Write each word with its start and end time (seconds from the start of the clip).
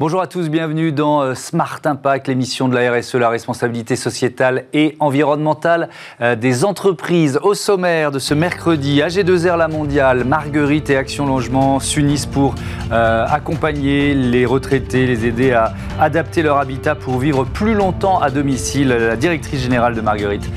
Bonjour 0.00 0.22
à 0.22 0.26
tous, 0.26 0.48
bienvenue 0.48 0.92
dans 0.92 1.20
euh, 1.20 1.34
Smart 1.34 1.78
Impact, 1.84 2.26
l'émission 2.26 2.70
de 2.70 2.74
la 2.74 2.90
RSE, 2.90 3.16
la 3.16 3.28
responsabilité 3.28 3.96
sociétale 3.96 4.64
et 4.72 4.96
environnementale 4.98 5.90
euh, 6.22 6.36
des 6.36 6.64
entreprises. 6.64 7.38
Au 7.42 7.52
sommaire 7.52 8.10
de 8.10 8.18
ce 8.18 8.32
mercredi, 8.32 9.00
AG2R 9.00 9.58
La 9.58 9.68
Mondiale, 9.68 10.24
Marguerite 10.24 10.88
et 10.88 10.96
Action 10.96 11.26
Logement 11.26 11.80
s'unissent 11.80 12.24
pour 12.24 12.54
euh, 12.92 13.26
accompagner 13.28 14.14
les 14.14 14.46
retraités, 14.46 15.04
les 15.06 15.26
aider 15.26 15.52
à 15.52 15.74
adapter 16.00 16.40
leur 16.40 16.56
habitat 16.56 16.94
pour 16.94 17.18
vivre 17.18 17.44
plus 17.44 17.74
longtemps 17.74 18.20
à 18.20 18.30
domicile. 18.30 18.88
La 18.88 19.16
directrice 19.16 19.60
générale 19.60 19.94
de 19.94 20.00
Marguerite, 20.00 20.50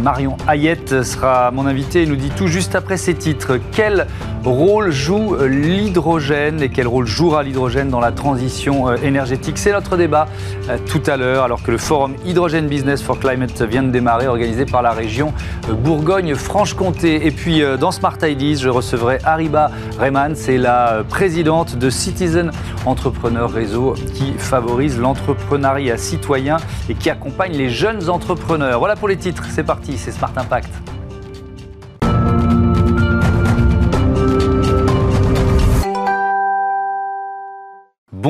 Marion 0.00 0.36
Hayette, 0.46 1.02
sera 1.02 1.50
mon 1.50 1.66
invitée 1.66 2.04
et 2.04 2.06
nous 2.06 2.16
dit 2.16 2.30
tout 2.30 2.46
juste 2.46 2.74
après 2.74 2.96
ces 2.96 3.12
titres 3.12 3.58
quel 3.72 4.06
rôle 4.44 4.90
joue 4.90 5.36
l'hydrogène 5.36 6.62
et 6.62 6.68
quel 6.68 6.86
rôle 6.86 7.06
jouera 7.06 7.42
l'hydrogène 7.42 7.88
dans 7.88 8.00
la 8.00 8.12
transition 8.12 8.88
euh, 8.88 8.96
énergétique. 9.02 9.58
C'est 9.58 9.72
notre 9.72 9.96
débat 9.96 10.26
euh, 10.68 10.78
tout 10.86 11.02
à 11.06 11.16
l'heure, 11.16 11.44
alors 11.44 11.62
que 11.62 11.70
le 11.70 11.78
forum 11.78 12.14
Hydrogen 12.24 12.62
Business 12.62 13.02
for 13.02 13.18
Climate 13.18 13.60
vient 13.62 13.82
de 13.82 13.90
démarrer, 13.90 14.28
organisé 14.28 14.66
par 14.66 14.82
la 14.82 14.92
région 14.92 15.32
euh, 15.68 15.72
Bourgogne-Franche-Comté. 15.72 17.26
Et 17.26 17.30
puis 17.30 17.62
dans 17.80 17.90
Smart 17.90 18.18
Ideas, 18.22 18.60
je 18.62 18.68
recevrai 18.68 19.18
Ariba 19.24 19.70
Rehman, 19.98 20.34
c'est 20.34 20.58
la 20.58 21.02
présidente 21.08 21.76
de 21.76 21.90
Citizen 21.90 22.50
Entrepreneur 22.86 23.50
Réseau 23.50 23.94
qui 24.14 24.32
favorise 24.38 24.98
l'entrepreneuriat 24.98 25.96
citoyen 25.96 26.58
et 26.88 26.94
qui 26.94 27.10
accompagne 27.10 27.52
les 27.52 27.70
jeunes 27.70 28.08
entrepreneurs. 28.08 28.78
Voilà 28.78 28.96
pour 28.96 29.08
les 29.08 29.16
titres, 29.16 29.44
c'est 29.50 29.64
parti, 29.64 29.96
c'est 29.96 30.12
Smart 30.12 30.32
Impact. 30.36 30.97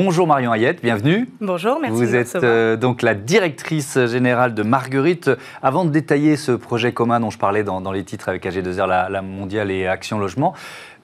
Bonjour 0.01 0.27
Marion 0.27 0.53
Hayette, 0.53 0.81
bienvenue. 0.81 1.27
Bonjour, 1.41 1.77
merci. 1.77 1.93
Vous 1.93 2.15
êtes 2.15 2.35
euh, 2.35 2.77
donc 2.77 3.01
la 3.01 3.15
directrice 3.15 3.99
générale 4.05 4.53
de 4.53 4.63
Marguerite. 4.63 5.29
Avant 5.61 5.83
de 5.83 5.89
détailler 5.89 6.37
ce 6.37 6.53
projet 6.53 6.93
commun 6.93 7.19
dont 7.19 7.31
je 7.31 7.37
parlais 7.37 7.65
dans, 7.65 7.91
les 7.91 8.05
titres 8.05 8.29
avec 8.29 8.45
AG2R, 8.45 8.87
la, 8.87 9.21
mondiale 9.21 9.71
et 9.71 9.87
Action 9.87 10.17
Logement, 10.17 10.53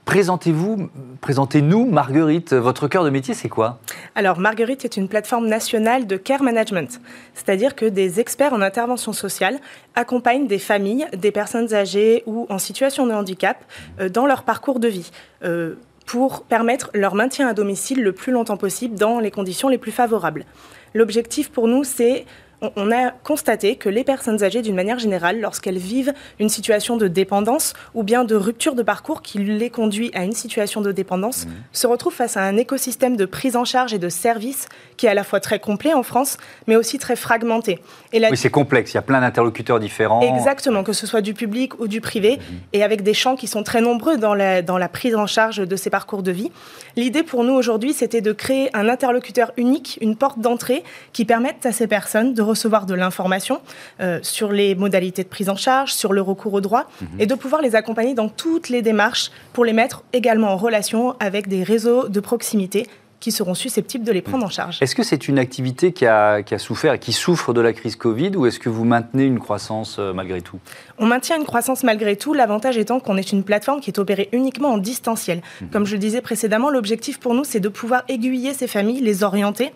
Présentez-vous, 0.05 0.91
présentez-nous 1.19 1.87
Marguerite. 1.87 2.53
Votre 2.53 2.87
cœur 2.87 3.03
de 3.03 3.09
métier, 3.09 3.33
c'est 3.33 3.49
quoi? 3.49 3.79
Alors, 4.13 4.39
Marguerite 4.39 4.85
est 4.85 4.97
une 4.97 5.09
plateforme 5.09 5.47
nationale 5.47 6.05
de 6.05 6.15
care 6.15 6.43
management, 6.43 7.01
c'est-à-dire 7.33 7.75
que 7.75 7.85
des 7.85 8.19
experts 8.19 8.53
en 8.53 8.61
intervention 8.61 9.13
sociale 9.13 9.57
accompagnent 9.95 10.45
des 10.45 10.59
familles, 10.59 11.07
des 11.17 11.31
personnes 11.31 11.73
âgées 11.73 12.21
ou 12.27 12.45
en 12.49 12.59
situation 12.59 13.07
de 13.07 13.13
handicap 13.13 13.57
euh, 13.99 14.07
dans 14.07 14.27
leur 14.27 14.43
parcours 14.43 14.79
de 14.79 14.87
vie. 14.87 15.09
Euh, 15.43 15.73
pour 16.05 16.43
permettre 16.43 16.89
leur 16.93 17.15
maintien 17.15 17.47
à 17.47 17.53
domicile 17.53 18.03
le 18.03 18.13
plus 18.13 18.31
longtemps 18.31 18.57
possible 18.57 18.95
dans 18.95 19.19
les 19.19 19.31
conditions 19.31 19.69
les 19.69 19.77
plus 19.77 19.91
favorables. 19.91 20.45
L'objectif 20.93 21.51
pour 21.51 21.67
nous, 21.67 21.83
c'est 21.83 22.25
on 22.61 22.91
a 22.91 23.11
constaté 23.11 23.75
que 23.75 23.89
les 23.89 24.03
personnes 24.03 24.43
âgées, 24.43 24.61
d'une 24.61 24.75
manière 24.75 24.99
générale, 24.99 25.41
lorsqu'elles 25.41 25.77
vivent 25.77 26.13
une 26.39 26.49
situation 26.49 26.97
de 26.97 27.07
dépendance 27.07 27.73
ou 27.93 28.03
bien 28.03 28.23
de 28.23 28.35
rupture 28.35 28.75
de 28.75 28.83
parcours 28.83 29.21
qui 29.21 29.39
les 29.39 29.69
conduit 29.69 30.11
à 30.13 30.23
une 30.23 30.33
situation 30.33 30.81
de 30.81 30.91
dépendance, 30.91 31.45
mmh. 31.45 31.49
se 31.73 31.87
retrouvent 31.87 32.13
face 32.13 32.37
à 32.37 32.41
un 32.41 32.57
écosystème 32.57 33.17
de 33.17 33.25
prise 33.25 33.55
en 33.55 33.65
charge 33.65 33.93
et 33.93 33.99
de 33.99 34.09
services 34.09 34.67
qui 34.97 35.05
est 35.05 35.09
à 35.09 35.13
la 35.13 35.23
fois 35.23 35.39
très 35.39 35.59
complet 35.59 35.93
en 35.93 36.03
France, 36.03 36.37
mais 36.67 36.75
aussi 36.75 36.97
très 36.97 37.15
fragmenté. 37.15 37.79
Et 38.13 38.19
Oui, 38.29 38.37
c'est 38.37 38.49
complexe, 38.49 38.91
il 38.91 38.95
y 38.95 38.97
a 38.97 39.03
plein 39.03 39.21
d'interlocuteurs 39.21 39.79
différents. 39.79 40.21
Exactement, 40.21 40.83
que 40.83 40.93
ce 40.93 41.05
soit 41.07 41.21
du 41.21 41.33
public 41.33 41.79
ou 41.79 41.87
du 41.87 42.01
privé, 42.01 42.37
mmh. 42.37 42.53
et 42.73 42.83
avec 42.83 43.03
des 43.03 43.13
champs 43.13 43.35
qui 43.35 43.47
sont 43.47 43.63
très 43.63 43.81
nombreux 43.81 44.17
dans 44.17 44.33
la, 44.33 44.61
dans 44.61 44.77
la 44.77 44.87
prise 44.87 45.15
en 45.15 45.27
charge 45.27 45.57
de 45.57 45.75
ces 45.75 45.89
parcours 45.89 46.23
de 46.23 46.31
vie. 46.31 46.51
L'idée 46.95 47.23
pour 47.23 47.43
nous 47.43 47.53
aujourd'hui, 47.53 47.93
c'était 47.93 48.21
de 48.21 48.31
créer 48.31 48.69
un 48.75 48.87
interlocuteur 48.87 49.51
unique, 49.57 49.97
une 50.01 50.15
porte 50.15 50.39
d'entrée 50.39 50.83
qui 51.11 51.25
permette 51.25 51.65
à 51.65 51.71
ces 51.71 51.87
personnes 51.87 52.33
de 52.33 52.41
recevoir 52.45 52.85
de 52.85 52.93
l'information 52.93 53.61
euh, 53.99 54.19
sur 54.21 54.51
les 54.51 54.75
modalités 54.75 55.23
de 55.23 55.29
prise 55.29 55.49
en 55.49 55.55
charge, 55.55 55.93
sur 55.93 56.13
le 56.13 56.21
recours 56.21 56.53
au 56.53 56.61
droit, 56.61 56.85
mhm. 57.01 57.07
et 57.19 57.25
de 57.25 57.35
pouvoir 57.35 57.61
les 57.61 57.75
accompagner 57.75 58.13
dans 58.13 58.29
toutes 58.29 58.69
les 58.69 58.81
démarches 58.81 59.31
pour 59.53 59.65
les 59.65 59.73
mettre 59.73 60.03
également 60.13 60.49
en 60.49 60.57
relation 60.57 61.15
avec 61.19 61.47
des 61.47 61.63
réseaux 61.63 62.07
de 62.07 62.19
proximité 62.19 62.87
qui 63.19 63.31
seront 63.31 63.53
susceptibles 63.53 64.03
de 64.03 64.11
les 64.11 64.21
prendre 64.21 64.45
en 64.45 64.49
charge. 64.49 64.77
Est-ce 64.81 64.95
que 64.95 65.03
c'est 65.03 65.27
une 65.27 65.39
activité 65.39 65.91
qui 65.91 66.05
a, 66.05 66.43
qui 66.43 66.53
a, 66.53 66.59
souffert 66.59 66.93
et 66.93 66.99
qui 66.99 67.13
souffre 67.13 67.53
de 67.53 67.61
la 67.61 67.73
crise 67.73 67.95
Covid 67.95 68.35
ou 68.35 68.45
est-ce 68.45 68.59
que 68.59 68.69
vous 68.69 68.85
maintenez 68.85 69.23
une 69.23 69.39
croissance 69.39 69.97
euh, 69.99 70.13
malgré 70.13 70.41
tout? 70.41 70.59
On 70.97 71.05
maintient 71.05 71.37
une 71.37 71.45
croissance 71.45 71.83
malgré 71.83 72.15
tout, 72.15 72.33
l'avantage 72.33 72.77
étant 72.77 72.99
qu'on 72.99 73.17
est 73.17 73.31
une 73.31 73.43
plateforme 73.43 73.81
qui 73.81 73.89
est 73.89 73.99
opérée 73.99 74.29
uniquement 74.31 74.73
en 74.73 74.77
distanciel. 74.77 75.41
Mhm. 75.61 75.69
Comme 75.69 75.85
je 75.85 75.93
le 75.93 75.99
disais 75.99 76.21
précédemment, 76.21 76.69
l'objectif 76.69 77.19
pour 77.19 77.33
nous, 77.33 77.43
c'est 77.43 77.59
de 77.59 77.69
pouvoir 77.69 78.03
aiguiller 78.07 78.53
ces 78.53 78.67
familles, 78.67 79.01
les 79.01 79.23
orienter 79.23 79.71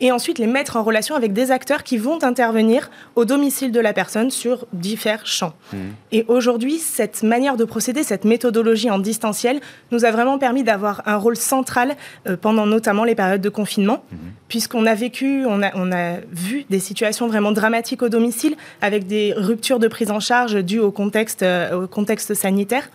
et 0.00 0.12
ensuite 0.12 0.38
les 0.38 0.46
mettre 0.46 0.76
en 0.76 0.82
relation 0.82 1.14
avec 1.14 1.32
des 1.32 1.50
acteurs 1.50 1.82
qui 1.82 1.98
vont 1.98 2.22
intervenir 2.22 2.90
au 3.16 3.24
domicile 3.24 3.70
de 3.70 3.80
la 3.80 3.92
personne 3.92 4.30
sur 4.30 4.66
différents 4.72 5.24
champs. 5.24 5.54
Mmh. 5.72 5.76
Et 6.12 6.24
aujourd'hui, 6.28 6.78
cette 6.78 7.22
manière 7.22 7.56
de 7.56 7.64
procéder, 7.64 8.02
cette 8.02 8.24
méthodologie 8.24 8.90
en 8.90 8.98
distanciel, 8.98 9.60
nous 9.90 10.04
a 10.04 10.10
vraiment 10.10 10.38
permis 10.38 10.62
d'avoir 10.62 11.02
un 11.06 11.16
rôle 11.16 11.36
central 11.36 11.96
euh, 12.26 12.36
pendant 12.36 12.66
notamment 12.80 13.04
les 13.04 13.14
périodes 13.14 13.42
de 13.42 13.50
confinement, 13.50 14.02
mmh. 14.10 14.16
puisqu'on 14.48 14.86
a 14.86 14.94
vécu, 14.94 15.44
on 15.46 15.62
a, 15.62 15.70
on 15.74 15.92
a 15.92 16.16
vu 16.32 16.64
des 16.70 16.80
situations 16.80 17.28
vraiment 17.28 17.52
dramatiques 17.52 18.02
au 18.02 18.08
domicile, 18.08 18.56
avec 18.80 19.06
des 19.06 19.34
ruptures 19.36 19.78
de 19.78 19.86
prise 19.86 20.10
en 20.10 20.18
charge 20.18 20.54
dues 20.64 20.78
au 20.78 20.90
contexte, 20.90 21.42
euh, 21.42 21.82
au 21.82 21.86
contexte 21.86 22.32
sanitaire. 22.32 22.88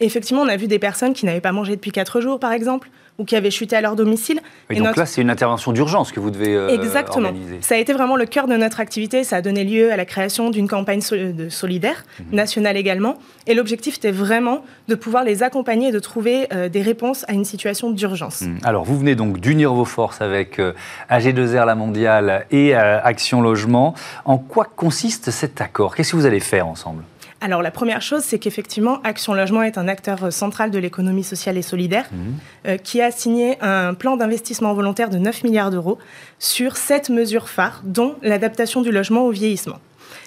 Et 0.00 0.04
effectivement, 0.04 0.42
on 0.42 0.48
a 0.48 0.58
vu 0.58 0.66
des 0.66 0.78
personnes 0.78 1.14
qui 1.14 1.24
n'avaient 1.24 1.40
pas 1.40 1.52
mangé 1.52 1.74
depuis 1.74 1.90
quatre 1.90 2.20
jours, 2.20 2.38
par 2.38 2.52
exemple, 2.52 2.90
ou 3.20 3.24
qui 3.24 3.36
avaient 3.36 3.50
chuté 3.50 3.76
à 3.76 3.82
leur 3.82 3.96
domicile. 3.96 4.40
Et, 4.70 4.76
donc 4.76 4.96
là, 4.96 5.04
c'est 5.04 5.20
une 5.20 5.28
intervention 5.28 5.72
d'urgence 5.72 6.10
que 6.10 6.20
vous 6.20 6.30
devez 6.30 6.56
euh, 6.56 6.68
Exactement. 6.68 7.30
Ça 7.60 7.74
a 7.74 7.78
été 7.78 7.92
vraiment 7.92 8.16
le 8.16 8.24
cœur 8.24 8.48
de 8.48 8.56
notre 8.56 8.80
activité. 8.80 9.24
Ça 9.24 9.36
a 9.36 9.42
donné 9.42 9.62
lieu 9.62 9.92
à 9.92 9.96
la 9.96 10.06
création 10.06 10.48
d'une 10.48 10.66
campagne 10.66 11.02
solidaire, 11.02 12.04
mhm. 12.18 12.34
nationale 12.34 12.78
également. 12.78 13.18
Et 13.46 13.52
l'objectif 13.52 13.98
était 13.98 14.10
vraiment 14.10 14.64
de 14.88 14.94
pouvoir 14.94 15.22
les 15.22 15.42
accompagner 15.42 15.88
et 15.88 15.92
de 15.92 15.98
trouver 15.98 16.46
euh, 16.54 16.70
des 16.70 16.80
réponses 16.80 17.26
à 17.28 17.34
une 17.34 17.44
situation 17.44 17.90
d'urgence. 17.90 18.40
Mhm. 18.40 18.58
Alors, 18.64 18.84
vous 18.84 18.98
venez 18.98 19.14
donc 19.14 19.38
d'unir 19.38 19.74
vos 19.74 19.84
forces 19.84 20.22
avec 20.22 20.58
euh, 20.58 20.72
AG2R 21.10 21.66
La 21.66 21.74
Mondiale 21.74 22.46
et 22.50 22.74
Action 22.74 23.42
Logement. 23.42 23.94
En 24.24 24.38
quoi 24.38 24.64
consiste 24.64 25.30
cet 25.30 25.60
accord? 25.60 25.94
Qu'est-ce 25.94 26.12
que 26.12 26.16
vous 26.16 26.26
allez 26.26 26.40
faire 26.40 26.66
ensemble? 26.66 27.02
Alors 27.40 27.62
la 27.62 27.70
première 27.70 28.02
chose, 28.02 28.22
c'est 28.22 28.38
qu'effectivement, 28.38 29.00
Action 29.02 29.32
Logement 29.32 29.62
est 29.62 29.78
un 29.78 29.88
acteur 29.88 30.24
euh, 30.24 30.30
central 30.30 30.70
de 30.70 30.78
l'économie 30.78 31.24
sociale 31.24 31.56
et 31.56 31.62
solidaire 31.62 32.06
mhm. 32.12 32.34
euh, 32.66 32.76
qui 32.76 33.00
a 33.00 33.10
signé 33.10 33.56
un 33.62 33.94
plan 33.94 34.16
d'investissement 34.16 34.74
volontaire 34.74 35.08
de 35.08 35.18
9 35.18 35.44
milliards 35.44 35.70
d'euros 35.70 35.98
sur 36.38 36.76
sept 36.76 37.08
mesures 37.08 37.48
phares, 37.48 37.82
dont 37.84 38.16
l'adaptation 38.22 38.82
du 38.82 38.92
logement 38.92 39.24
au 39.24 39.30
vieillissement. 39.30 39.78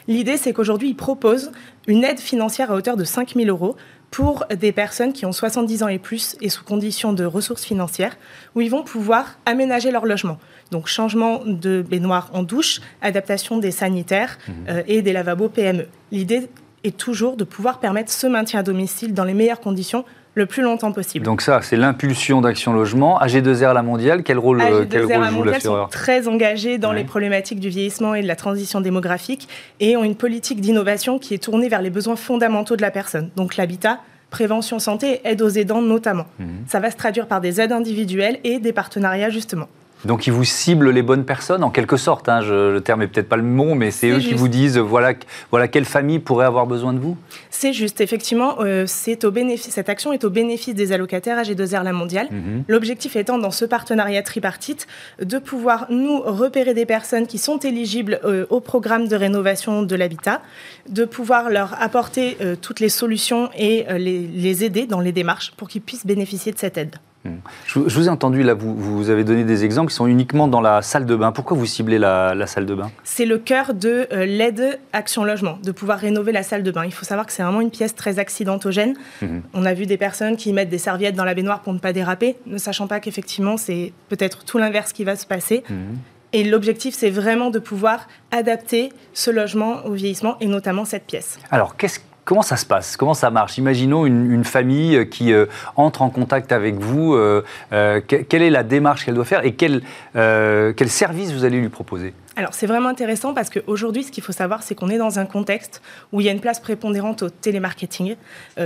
L'idée, 0.07 0.37
c'est 0.37 0.53
qu'aujourd'hui, 0.53 0.89
il 0.89 0.95
propose 0.95 1.51
une 1.87 2.03
aide 2.03 2.19
financière 2.19 2.71
à 2.71 2.75
hauteur 2.75 2.97
de 2.97 3.03
5 3.03 3.35
000 3.35 3.47
euros 3.47 3.75
pour 4.11 4.45
des 4.55 4.71
personnes 4.71 5.11
qui 5.11 5.25
ont 5.25 5.31
70 5.31 5.83
ans 5.83 5.87
et 5.87 5.97
plus 5.97 6.35
et 6.39 6.49
sous 6.49 6.63
conditions 6.63 7.13
de 7.13 7.25
ressources 7.25 7.63
financières, 7.63 8.15
où 8.53 8.61
ils 8.61 8.69
vont 8.69 8.83
pouvoir 8.83 9.39
aménager 9.45 9.89
leur 9.91 10.05
logement. 10.05 10.37
Donc 10.71 10.87
changement 10.87 11.41
de 11.45 11.81
baignoire 11.81 12.29
en 12.33 12.43
douche, 12.43 12.79
adaptation 13.01 13.57
des 13.57 13.71
sanitaires 13.71 14.37
mhm. 14.47 14.53
euh, 14.69 14.83
et 14.87 15.01
des 15.01 15.13
lavabos 15.13 15.49
PME. 15.49 15.87
L'idée 16.11 16.47
et 16.83 16.91
toujours 16.91 17.37
de 17.37 17.43
pouvoir 17.43 17.79
permettre 17.79 18.11
ce 18.11 18.27
maintien 18.27 18.59
à 18.59 18.63
domicile 18.63 19.13
dans 19.13 19.23
les 19.23 19.33
meilleures 19.33 19.59
conditions 19.59 20.05
le 20.35 20.45
plus 20.45 20.63
longtemps 20.63 20.91
possible. 20.91 21.25
Donc 21.25 21.41
ça, 21.41 21.61
c'est 21.61 21.75
l'impulsion 21.75 22.41
d'Action 22.41 22.73
Logement. 22.73 23.19
AG2R 23.19 23.73
La 23.73 23.83
Mondiale, 23.83 24.23
quel 24.23 24.39
rôle, 24.39 24.61
AG2R 24.61 24.87
quel 24.89 25.05
rôle 25.05 25.29
joue 25.29 25.43
l'assureur 25.43 25.89
Très 25.89 26.27
engagés 26.27 26.77
dans 26.77 26.91
les 26.91 27.03
problématiques 27.03 27.59
du 27.59 27.69
vieillissement 27.69 28.15
et 28.15 28.21
de 28.21 28.27
la 28.27 28.35
transition 28.35 28.81
démographique 28.81 29.47
et 29.79 29.95
ont 29.95 30.03
une 30.03 30.15
politique 30.15 30.59
d'innovation 30.59 31.19
qui 31.19 31.33
est 31.33 31.43
tournée 31.43 31.69
vers 31.69 31.81
les 31.81 31.91
besoins 31.91 32.15
fondamentaux 32.15 32.75
de 32.75 32.81
la 32.81 32.91
personne. 32.91 33.29
Donc 33.35 33.57
l'habitat, 33.57 33.99
prévention 34.31 34.79
santé, 34.79 35.21
aide 35.23 35.41
aux 35.43 35.49
aidants 35.49 35.81
notamment. 35.81 36.25
Mhm. 36.39 36.63
Ça 36.67 36.79
va 36.79 36.89
se 36.89 36.97
traduire 36.97 37.27
par 37.27 37.39
des 37.39 37.61
aides 37.61 37.71
individuelles 37.71 38.39
et 38.43 38.57
des 38.57 38.73
partenariats 38.73 39.29
justement. 39.29 39.67
Donc 40.05 40.27
ils 40.27 40.33
vous 40.33 40.43
ciblent 40.43 40.89
les 40.89 41.01
bonnes 41.01 41.25
personnes 41.25 41.63
en 41.63 41.69
quelque 41.69 41.97
sorte. 41.97 42.29
Hein, 42.29 42.41
le 42.41 42.79
terme 42.79 43.01
est 43.01 43.07
peut-être 43.07 43.29
pas 43.29 43.37
le 43.37 43.43
bon, 43.43 43.75
mais 43.75 43.91
c'est 43.91 44.09
eux 44.09 44.19
qui 44.19 44.33
vous 44.33 44.47
disent 44.47 44.77
voilà, 44.77 45.13
voilà 45.51 45.67
quelle 45.67 45.85
famille 45.85 46.19
pourrait 46.19 46.45
avoir 46.45 46.67
besoin 46.67 46.93
de 46.93 46.99
vous. 46.99 47.17
C'est 47.49 47.73
juste, 47.73 48.01
effectivement, 48.01 48.57
euh, 48.59 48.85
c'est 48.87 49.23
au 49.23 49.31
bénéfice, 49.31 49.73
cette 49.73 49.89
action 49.89 50.11
est 50.11 50.23
au 50.23 50.29
bénéfice 50.29 50.75
des 50.75 50.91
allocataires 50.91 51.37
AG2R 51.37 51.83
La 51.83 51.93
Mondiale. 51.93 52.27
Mhm. 52.31 52.63
L'objectif 52.67 53.15
étant 53.15 53.37
dans 53.37 53.51
ce 53.51 53.65
partenariat 53.65 54.21
tripartite 54.23 54.87
de 55.21 55.37
pouvoir 55.37 55.87
nous 55.89 56.19
repérer 56.19 56.73
des 56.73 56.85
personnes 56.85 57.27
qui 57.27 57.37
sont 57.37 57.59
éligibles 57.59 58.19
euh, 58.25 58.45
au 58.49 58.59
programme 58.59 59.07
de 59.07 59.15
rénovation 59.15 59.83
de 59.83 59.95
l'habitat, 59.95 60.41
de 60.89 61.05
pouvoir 61.05 61.49
leur 61.49 61.81
apporter 61.81 62.37
euh, 62.41 62.55
toutes 62.59 62.79
les 62.79 62.89
solutions 62.89 63.49
et 63.57 63.85
les 63.97 64.63
aider 64.63 64.85
dans 64.85 64.99
les 64.99 65.11
démarches 65.11 65.51
pour 65.57 65.67
qu'ils 65.67 65.81
puissent 65.81 66.05
bénéficier 66.05 66.51
de 66.51 66.57
cette 66.57 66.77
aide. 66.77 66.95
Hmm. 67.25 67.37
Je, 67.67 67.79
vous 67.79 68.07
ai 68.07 68.09
entendu, 68.09 68.43
là, 68.43 68.53
vous, 68.53 68.75
vous, 68.75 69.09
avez 69.09 69.23
donné 69.23 69.45
des 69.45 69.63
exemples 69.63 69.89
qui 69.89 69.95
sont 69.95 70.07
uniquement 70.07 70.47
dans 70.47 70.59
la 70.59 70.81
salle 70.81 71.05
de 71.05 71.15
bain. 71.15 71.31
Pourquoi 71.31 71.55
vous 71.55 71.65
ciblez 71.65 71.97
la, 71.97 72.47
salle 72.47 72.65
de 72.65 72.75
bain? 72.75 72.91
C'est 73.03 73.25
le 73.25 73.37
cœur 73.37 73.73
de 73.73 74.07
euh, 74.11 74.25
l'aide 74.25 74.79
Action 74.91 75.23
Logement, 75.23 75.57
de 75.63 75.71
pouvoir 75.71 75.99
rénover 75.99 76.33
la 76.33 76.43
salle 76.43 76.63
de 76.63 76.71
bain. 76.71 76.83
Il 76.85 76.93
faut 76.93 77.05
savoir 77.05 77.25
que 77.25 77.31
c'est 77.31 77.43
vraiment 77.43 77.61
une 77.61 77.71
pièce 77.71 77.95
très 77.95 78.19
accidentogène. 78.19 78.95
Hmm. 79.21 79.39
On 79.53 79.65
a 79.65 79.73
vu 79.73 79.85
des 79.85 79.97
personnes 79.97 80.35
qui 80.35 80.51
mettent 80.51 80.69
des 80.69 80.77
serviettes 80.77 81.15
dans 81.15 81.23
la 81.23 81.33
baignoire 81.33 81.61
pour 81.61 81.73
ne 81.73 81.79
pas 81.79 81.93
déraper, 81.93 82.35
ne 82.45 82.57
sachant 82.57 82.87
pas 82.87 82.99
qu'effectivement, 82.99 83.55
c'est 83.55 83.93
peut-être 84.09 84.43
tout 84.43 84.57
l'inverse 84.57 84.91
qui 84.91 85.05
va 85.05 85.15
se 85.15 85.25
passer. 85.25 85.63
Hmm. 85.69 85.95
Et 86.33 86.43
l'objectif, 86.43 86.95
c'est 86.95 87.11
vraiment 87.11 87.51
de 87.51 87.59
pouvoir 87.59 88.07
adapter 88.31 88.91
ce 89.13 89.29
logement 89.29 89.85
au 89.85 89.93
vieillissement 89.93 90.35
et 90.41 90.47
notamment 90.47 90.83
cette 90.83 91.05
pièce. 91.05 91.37
Alors, 91.51 91.77
qu'est-ce 91.77 91.99
Comment 92.25 92.41
ça 92.41 92.55
se 92.55 92.65
passe? 92.65 92.95
Comment 92.95 93.13
ça 93.13 93.29
marche? 93.29 93.57
Imaginons 93.57 94.05
une, 94.05 94.43
famille 94.43 95.07
qui 95.09 95.33
euh, 95.33 95.45
entre 95.75 96.01
en 96.01 96.09
contact 96.09 96.51
avec 96.51 96.75
vous. 96.75 97.13
Euh, 97.13 97.43
euh, 97.71 98.01
quelle 98.01 98.41
est 98.41 98.49
la 98.49 98.63
démarche 98.63 99.05
qu'elle 99.05 99.15
doit 99.15 99.25
faire 99.25 99.45
et 99.45 99.53
quel, 99.53 99.81
quel 100.13 100.89
service 100.89 101.31
vous 101.31 101.43
allez 101.43 101.59
lui 101.59 101.69
proposer? 101.69 102.13
Alors 102.35 102.53
c'est 102.53 102.65
vraiment 102.65 102.89
intéressant 102.89 103.33
parce 103.33 103.49
qu'aujourd'hui, 103.49 104.03
ce 104.03 104.11
qu'il 104.11 104.23
faut 104.23 104.31
savoir, 104.31 104.63
c'est 104.63 104.73
qu'on 104.73 104.89
est 104.89 104.97
dans 104.97 105.19
un 105.19 105.25
contexte 105.25 105.81
où 106.11 106.21
il 106.21 106.25
y 106.25 106.29
a 106.29 106.31
une 106.31 106.39
place 106.39 106.59
prépondérante 106.59 107.23
au 107.23 107.29
télémarketing, 107.29 108.15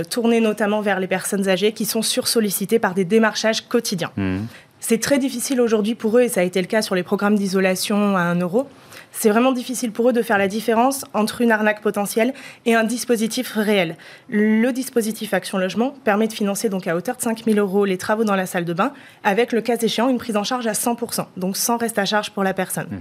tourné 0.08 0.40
notamment 0.40 0.80
vers 0.80 1.00
les 1.00 1.06
personnes 1.06 1.48
âgées 1.48 1.72
qui 1.72 1.84
sont 1.84 2.02
sursollicitées 2.02 2.78
par 2.78 2.94
des 2.94 3.04
démarchages 3.04 3.68
quotidiens. 3.68 4.10
Mmh. 4.16 4.38
C'est 4.80 5.00
très 5.00 5.18
difficile 5.18 5.60
aujourd'hui 5.60 5.94
pour 5.94 6.16
eux, 6.18 6.22
et 6.22 6.28
ça 6.28 6.40
a 6.40 6.44
été 6.44 6.60
le 6.60 6.66
cas 6.66 6.82
sur 6.82 6.94
les 6.94 7.02
programmes 7.02 7.34
d'isolation 7.34 8.16
à 8.16 8.20
1 8.20 8.36
euro, 8.40 8.68
c'est 9.12 9.30
vraiment 9.30 9.52
difficile 9.52 9.92
pour 9.92 10.08
eux 10.10 10.12
de 10.12 10.22
faire 10.22 10.38
la 10.38 10.48
différence 10.48 11.04
entre 11.14 11.40
une 11.40 11.50
arnaque 11.50 11.82
potentielle 11.82 12.34
et 12.66 12.74
un 12.74 12.84
dispositif 12.84 13.52
réel. 13.52 13.96
Le 14.28 14.70
dispositif 14.72 15.34
Action 15.34 15.58
Logement 15.58 15.94
permet 16.04 16.28
de 16.28 16.32
financer 16.32 16.68
donc 16.68 16.86
à 16.86 16.94
hauteur 16.94 17.16
de 17.16 17.22
5 17.22 17.44
000 17.44 17.58
euros 17.58 17.84
les 17.84 17.98
travaux 17.98 18.24
dans 18.24 18.36
la 18.36 18.46
salle 18.46 18.64
de 18.64 18.72
bain, 18.72 18.92
avec 19.24 19.52
le 19.52 19.60
cas 19.60 19.76
échéant 19.76 20.08
une 20.08 20.18
prise 20.18 20.36
en 20.36 20.44
charge 20.44 20.66
à 20.66 20.72
100%, 20.72 21.26
donc 21.36 21.56
sans 21.56 21.76
reste 21.76 21.98
à 21.98 22.04
charge 22.04 22.30
pour 22.30 22.44
la 22.44 22.54
personne. 22.54 22.88
Mhm. 22.90 23.00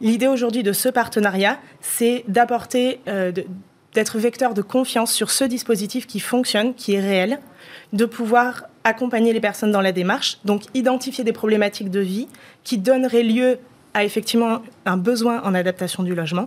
L'idée 0.00 0.26
aujourd'hui 0.26 0.62
de 0.62 0.72
ce 0.72 0.88
partenariat, 0.88 1.58
c'est 1.80 2.24
d'apporter, 2.26 3.00
euh, 3.08 3.30
d'être 3.94 4.18
vecteur 4.18 4.52
de 4.52 4.62
confiance 4.62 5.12
sur 5.12 5.30
ce 5.30 5.44
dispositif 5.44 6.06
qui 6.06 6.18
fonctionne, 6.18 6.74
qui 6.74 6.94
est 6.94 7.00
réel, 7.00 7.38
de 7.92 8.04
pouvoir 8.04 8.64
accompagner 8.84 9.32
les 9.32 9.40
personnes 9.40 9.70
dans 9.70 9.80
la 9.80 9.92
démarche, 9.92 10.38
donc 10.44 10.62
identifier 10.74 11.22
des 11.24 11.32
problématiques 11.32 11.90
de 11.90 12.00
vie 12.00 12.26
qui 12.64 12.78
donneraient 12.78 13.22
lieu 13.22 13.58
a 13.94 14.04
effectivement 14.04 14.62
un 14.86 14.96
besoin 14.96 15.42
en 15.42 15.54
adaptation 15.54 16.02
du 16.02 16.14
logement, 16.14 16.44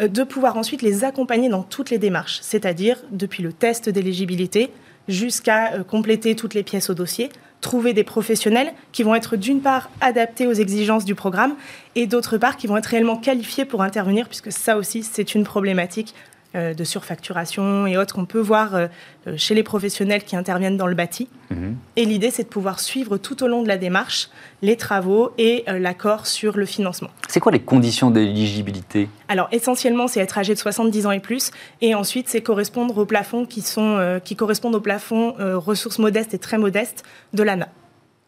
euh, 0.00 0.08
de 0.08 0.22
pouvoir 0.22 0.56
ensuite 0.56 0.82
les 0.82 1.04
accompagner 1.04 1.48
dans 1.48 1.62
toutes 1.62 1.90
les 1.90 1.98
démarches, 1.98 2.38
c'est-à-dire 2.42 2.98
depuis 3.10 3.42
le 3.42 3.52
test 3.52 3.88
d'éligibilité 3.88 4.70
jusqu'à 5.08 5.74
euh, 5.74 5.84
compléter 5.84 6.36
toutes 6.36 6.54
les 6.54 6.62
pièces 6.62 6.90
au 6.90 6.94
dossier, 6.94 7.30
trouver 7.60 7.92
des 7.92 8.04
professionnels 8.04 8.72
qui 8.92 9.02
vont 9.02 9.14
être 9.14 9.36
d'une 9.36 9.60
part 9.60 9.90
adaptés 10.00 10.46
aux 10.46 10.52
exigences 10.52 11.04
du 11.04 11.14
programme 11.14 11.54
et 11.96 12.06
d'autre 12.06 12.38
part 12.38 12.56
qui 12.56 12.68
vont 12.68 12.76
être 12.76 12.86
réellement 12.86 13.16
qualifiés 13.16 13.64
pour 13.64 13.82
intervenir, 13.82 14.28
puisque 14.28 14.52
ça 14.52 14.76
aussi 14.76 15.02
c'est 15.02 15.34
une 15.34 15.44
problématique 15.44 16.14
de 16.54 16.84
surfacturation 16.84 17.86
et 17.86 17.98
autres 17.98 18.14
qu'on 18.14 18.24
peut 18.24 18.40
voir 18.40 18.74
euh, 18.74 18.86
euh, 19.26 19.34
chez 19.36 19.54
les 19.54 19.62
professionnels 19.62 20.24
qui 20.24 20.34
interviennent 20.34 20.78
dans 20.78 20.86
le 20.86 20.94
bâti. 20.94 21.28
Mhm. 21.50 21.76
Et 21.96 22.06
l'idée, 22.06 22.30
c'est 22.30 22.44
de 22.44 22.48
pouvoir 22.48 22.80
suivre 22.80 23.18
tout 23.18 23.42
au 23.42 23.48
long 23.48 23.62
de 23.62 23.68
la 23.68 23.76
démarche 23.76 24.30
les 24.62 24.76
travaux 24.76 25.32
et 25.38 25.64
l'accord 25.68 26.26
sur 26.26 26.56
le 26.56 26.66
financement. 26.66 27.10
C'est 27.28 27.38
quoi 27.38 27.52
les 27.52 27.60
conditions 27.60 28.10
d'éligibilité? 28.10 29.08
Alors, 29.28 29.48
essentiellement, 29.52 30.08
c'est 30.08 30.18
être 30.18 30.36
âgé 30.36 30.52
de 30.52 30.58
70 30.58 31.06
ans 31.06 31.12
et 31.12 31.20
plus. 31.20 31.52
Et 31.80 31.94
ensuite, 31.94 32.28
c'est 32.28 32.40
correspondre 32.40 32.98
aux 32.98 33.04
plafonds 33.04 33.44
qui, 33.46 33.60
sont, 33.60 34.20
qui 34.24 34.34
correspondent 34.34 34.74
aux 34.74 34.80
plafonds 34.80 35.34
ressources 35.38 36.00
modestes 36.00 36.34
et 36.34 36.38
très 36.38 36.58
modestes 36.58 37.04
de 37.34 37.44
l'ANA. 37.44 37.68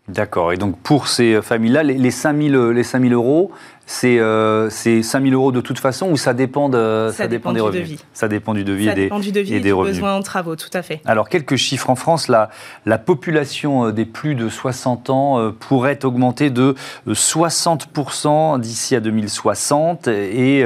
D'accord. 0.06 0.52
Et 0.52 0.56
donc, 0.56 0.78
pour 0.78 1.08
ces 1.08 1.42
familles-là, 1.42 1.82
les, 1.82 1.94
les 1.94 2.10
5 2.12 2.32
les 2.32 2.82
5 2.84 3.02
000 3.02 3.14
euros, 3.14 3.50
c'est 3.90 4.20
euh, 4.20 4.70
5 4.70 5.02
000 5.02 5.34
euros 5.34 5.50
de 5.50 5.60
toute 5.60 5.80
façon 5.80 6.10
ou 6.10 6.16
ça 6.16 6.32
dépend, 6.32 6.68
de, 6.68 7.10
ça, 7.12 7.26
dépend, 7.26 7.52
des 7.52 7.58
revenus 7.58 7.98
Ça 8.14 8.28
dépend 8.28 8.54
du 8.54 8.62
devis, 8.62 8.88
et, 8.88 8.94
des, 8.94 9.10
du 9.10 9.32
devis 9.32 9.52
et, 9.52 9.58
des 9.58 9.72
revenus. 9.72 9.96
besoin 9.96 10.14
en 10.14 10.22
travaux, 10.22 10.54
tout 10.54 10.70
à 10.74 10.82
fait. 10.82 11.00
Alors, 11.06 11.28
quelques 11.28 11.56
chiffres 11.56 11.90
en 11.90 11.96
France. 11.96 12.28
La, 12.28 12.50
la 12.86 12.98
population 12.98 13.86
euh, 13.86 13.92
des 13.92 14.04
plus 14.04 14.36
de 14.36 14.48
60 14.48 15.10
ans 15.10 15.40
euh, 15.40 15.50
pourrait 15.50 16.04
augmenter 16.04 16.50
de 16.50 16.76
60% 17.08 18.54
euh, 18.54 18.58
d'ici 18.58 18.94
à 18.94 19.00
2060. 19.00 20.06
Et 20.06 20.64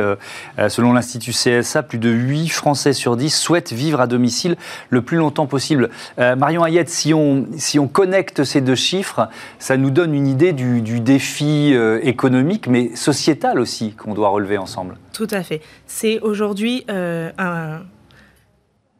selon 0.69 0.93
l'Institut 0.93 1.32
CSA, 1.32 1.82
plus 1.82 1.99
de 1.99 2.11
8 2.11 2.49
Français 2.49 2.93
sur 2.93 3.17
10 3.17 3.35
souhaitent 3.35 3.73
vivre 3.73 4.03
à 4.03 4.06
domicile 4.06 4.56
le 4.91 5.00
plus 5.00 5.17
longtemps 5.17 5.47
possible. 5.47 5.88
Marion 6.19 6.62
Ayette, 6.62 6.91
si 6.91 7.15
on, 7.15 7.47
si 7.56 7.79
on 7.79 7.88
connecte 7.88 8.44
ces 8.44 8.61
deux 8.61 8.75
chiffres, 8.75 9.29
ça 9.59 9.79
nous 9.79 9.91
donne 9.91 10.15
une 10.15 10.26
idée 10.26 10.53
du, 10.53 10.82
du 10.82 11.00
défi 11.00 11.75
économique, 12.03 12.67
mais 12.67 12.94
social 12.94 13.13
sociétal 13.14 13.58
aussi 13.58 13.93
qu'on 13.93 14.14
doit 14.14 14.28
relever 14.28 14.58
ensemble. 14.58 14.99
Tout 15.12 15.28
à 15.31 15.43
fait. 15.43 15.61
C'est 15.87 16.20
aujourd'hui 16.20 16.84
euh, 16.90 17.31
un, 17.38 17.82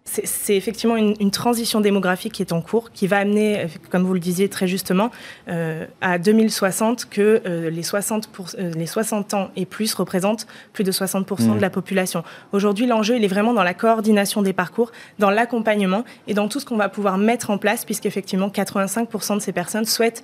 c'est 0.05 0.55
effectivement 0.55 0.97
une, 0.97 1.31
transition 1.31 1.81
démographique 1.81 2.35
qui 2.35 2.43
est 2.43 2.53
en 2.53 2.61
cours, 2.61 2.93
qui 2.93 3.07
va 3.07 3.19
amener, 3.19 3.67
comme 3.91 4.05
vous 4.05 4.15
le 4.15 4.21
disiez 4.21 4.49
très 4.49 4.69
justement, 4.69 5.11
euh, 5.49 5.87
à 6.01 6.19
2060 6.19 7.07
que 7.07 7.43
euh, 7.47 7.71
les, 7.71 7.83
60 7.83 8.29
les 8.59 8.87
60 8.87 9.35
ans 9.35 9.51
et 9.57 9.67
plus 9.67 9.95
représentent 9.95 10.47
plus 10.73 10.85
de 10.85 10.93
60% 10.93 11.25
de 11.25 11.55
mmh. 11.55 11.59
la 11.59 11.71
population. 11.71 12.23
Aujourd'hui, 12.53 12.87
l'enjeu, 12.87 13.17
il 13.17 13.25
est 13.25 13.29
vraiment 13.29 13.55
dans 13.55 13.65
la 13.65 13.75
coordination 13.75 14.43
des 14.43 14.53
parcours, 14.53 14.93
dans 15.19 15.31
l'accompagnement 15.31 16.05
et 16.29 16.35
dans 16.35 16.49
tout 16.49 16.61
ce 16.61 16.67
qu'on 16.67 16.77
va 16.77 16.89
pouvoir 16.89 17.19
mettre 17.19 17.51
en 17.51 17.59
place, 17.59 17.85
puisqu'effectivement, 17.85 18.49
85% 18.49 19.37
de 19.37 19.41
ces 19.41 19.53
personnes 19.53 19.87
souhaitent 19.87 20.23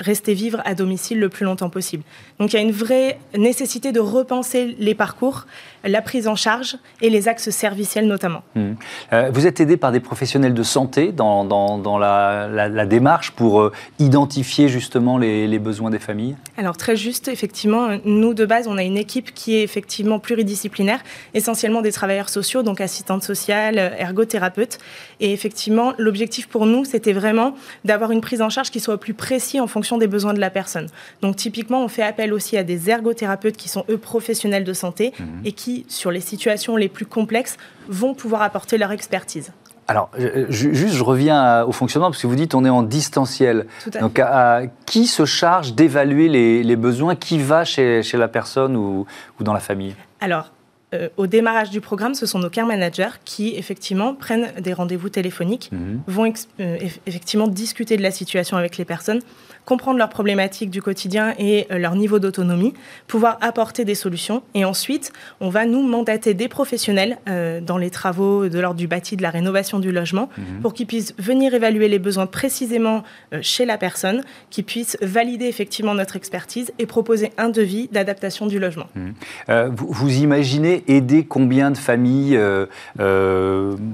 rester 0.00 0.34
vivre 0.34 0.60
à 0.64 0.74
domicile 0.74 1.20
le 1.20 1.28
plus 1.28 1.44
longtemps 1.44 1.70
possible. 1.70 2.02
Donc 2.38 2.52
il 2.52 2.56
y 2.56 2.58
a 2.58 2.62
une 2.62 2.72
vraie 2.72 3.18
nécessité 3.36 3.92
de 3.92 4.00
repenser 4.00 4.74
les 4.78 4.94
parcours, 4.94 5.46
la 5.84 6.02
prise 6.02 6.26
en 6.26 6.34
charge 6.34 6.76
et 7.00 7.10
les 7.10 7.28
axes 7.28 7.50
serviciels 7.50 8.06
notamment. 8.06 8.42
Mmh. 8.54 8.72
Euh, 9.12 9.30
vous 9.32 9.46
êtes 9.46 9.60
aidé 9.60 9.76
par 9.76 9.92
des 9.92 10.00
professionnels 10.00 10.54
de 10.54 10.62
santé 10.62 11.12
dans, 11.12 11.44
dans, 11.44 11.98
la, 11.98 12.86
démarche 12.86 13.30
pour 13.30 13.60
euh, 13.60 13.72
identifier 13.98 14.68
justement 14.68 15.16
les, 15.16 15.46
les, 15.46 15.58
besoins 15.58 15.90
des 15.90 15.98
familles? 15.98 16.36
Alors 16.56 16.76
très 16.76 16.96
juste, 16.96 17.28
effectivement, 17.28 17.98
nous 18.04 18.34
de 18.34 18.44
base 18.44 18.66
on 18.68 18.76
a 18.76 18.82
une 18.82 18.98
équipe 18.98 19.32
qui 19.32 19.56
est 19.56 19.62
effectivement 19.62 20.18
pluridisciplinaire, 20.18 21.00
essentiellement 21.34 21.82
des 21.82 21.92
travailleurs 21.92 22.28
sociaux, 22.28 22.62
donc 22.62 22.80
assistantes 22.80 23.22
sociales, 23.22 23.78
ergothérapeutes. 23.98 24.78
Et 25.20 25.32
effectivement, 25.32 25.94
l'objectif 25.98 26.48
pour 26.48 26.66
nous 26.66 26.84
c'était 26.84 27.12
vraiment 27.12 27.54
d'avoir 27.84 28.10
une 28.10 28.20
prise 28.20 28.42
en 28.42 28.50
charge 28.50 28.70
qui 28.70 28.80
soit 28.80 28.98
plus 28.98 29.14
précise 29.14 29.60
en 29.60 29.66
fonction 29.66 29.83
des 29.98 30.06
besoins 30.06 30.34
de 30.34 30.40
la 30.40 30.50
personne. 30.50 30.86
Donc 31.22 31.36
typiquement, 31.36 31.84
on 31.84 31.88
fait 31.88 32.02
appel 32.02 32.32
aussi 32.32 32.56
à 32.56 32.64
des 32.64 32.90
ergothérapeutes 32.90 33.56
qui 33.56 33.68
sont 33.68 33.84
eux 33.88 33.98
professionnels 33.98 34.64
de 34.64 34.72
santé 34.72 35.12
mhm. 35.18 35.26
et 35.44 35.52
qui, 35.52 35.86
sur 35.88 36.10
les 36.10 36.20
situations 36.20 36.76
les 36.76 36.88
plus 36.88 37.06
complexes, 37.06 37.56
vont 37.88 38.14
pouvoir 38.14 38.42
apporter 38.42 38.78
leur 38.78 38.92
expertise. 38.92 39.52
Alors, 39.86 40.10
juste, 40.48 40.94
je 40.94 41.02
reviens 41.02 41.62
au 41.64 41.72
fonctionnement, 41.72 42.10
parce 42.10 42.22
que 42.22 42.26
vous 42.26 42.36
dites 42.36 42.54
on 42.54 42.64
est 42.64 42.70
en 42.70 42.82
distanciel. 42.82 43.66
Donc, 44.00 44.18
à, 44.18 44.62
qui 44.86 45.06
se 45.06 45.24
charge 45.26 45.74
d'évaluer 45.74 46.28
les, 46.62 46.76
besoins 46.76 47.16
Qui 47.16 47.38
va 47.38 47.64
chez, 47.64 48.02
la 48.14 48.28
personne 48.28 48.76
ou, 48.76 49.06
dans 49.40 49.52
la 49.52 49.60
famille? 49.60 49.94
Alors, 50.20 50.52
euh, 50.94 51.08
au 51.16 51.26
démarrage 51.26 51.70
du 51.70 51.80
programme, 51.80 52.14
ce 52.14 52.24
sont 52.24 52.38
nos 52.38 52.50
care 52.50 52.66
managers 52.66 53.18
qui, 53.24 53.54
effectivement, 53.56 54.14
prennent 54.14 54.52
des 54.60 54.72
rendez-vous 54.72 55.08
téléphoniques, 55.08 55.70
mhm. 55.72 56.00
vont 56.06 56.32
euh, 56.60 56.78
effectivement 57.06 57.48
discuter 57.48 57.96
de 57.96 58.02
la 58.02 58.10
situation 58.10 58.56
avec 58.56 58.78
les 58.78 58.84
personnes, 58.84 59.20
comprendre 59.64 59.98
leurs 59.98 60.08
problématiques 60.08 60.70
du 60.70 60.82
quotidien 60.82 61.34
et 61.38 61.66
euh, 61.70 61.78
leur 61.78 61.94
niveau 61.94 62.18
d'autonomie, 62.18 62.74
pouvoir 63.06 63.38
apporter 63.40 63.84
des 63.84 63.94
solutions. 63.94 64.42
Et 64.54 64.64
ensuite, 64.64 65.12
on 65.40 65.48
va 65.48 65.66
nous 65.66 65.82
mandater 65.82 66.34
des 66.34 66.48
professionnels 66.48 67.18
euh, 67.28 67.60
dans 67.60 67.78
les 67.78 67.90
travaux 67.90 68.48
de 68.48 68.58
l'ordre 68.58 68.78
du 68.78 68.86
bâti, 68.86 69.16
de 69.16 69.22
la 69.22 69.30
rénovation 69.30 69.78
du 69.78 69.92
logement, 69.92 70.28
mhm. 70.36 70.60
pour 70.60 70.74
qu'ils 70.74 70.86
puissent 70.86 71.14
venir 71.18 71.54
évaluer 71.54 71.88
les 71.88 71.98
besoins 71.98 72.26
précisément 72.26 73.02
euh, 73.32 73.38
chez 73.42 73.64
la 73.64 73.78
personne, 73.78 74.22
qu'ils 74.50 74.64
puissent 74.64 74.98
valider 75.00 75.46
effectivement 75.46 75.94
notre 75.94 76.16
expertise 76.16 76.72
et 76.78 76.86
proposer 76.86 77.32
un 77.38 77.48
devis 77.48 77.88
d'adaptation 77.90 78.46
du 78.46 78.58
logement. 78.58 78.86
Mhm. 78.94 79.74
vous, 79.74 80.14
imaginez 80.14 80.84
aider 80.88 81.24
combien 81.24 81.70
de 81.70 81.76
familles 81.76 82.38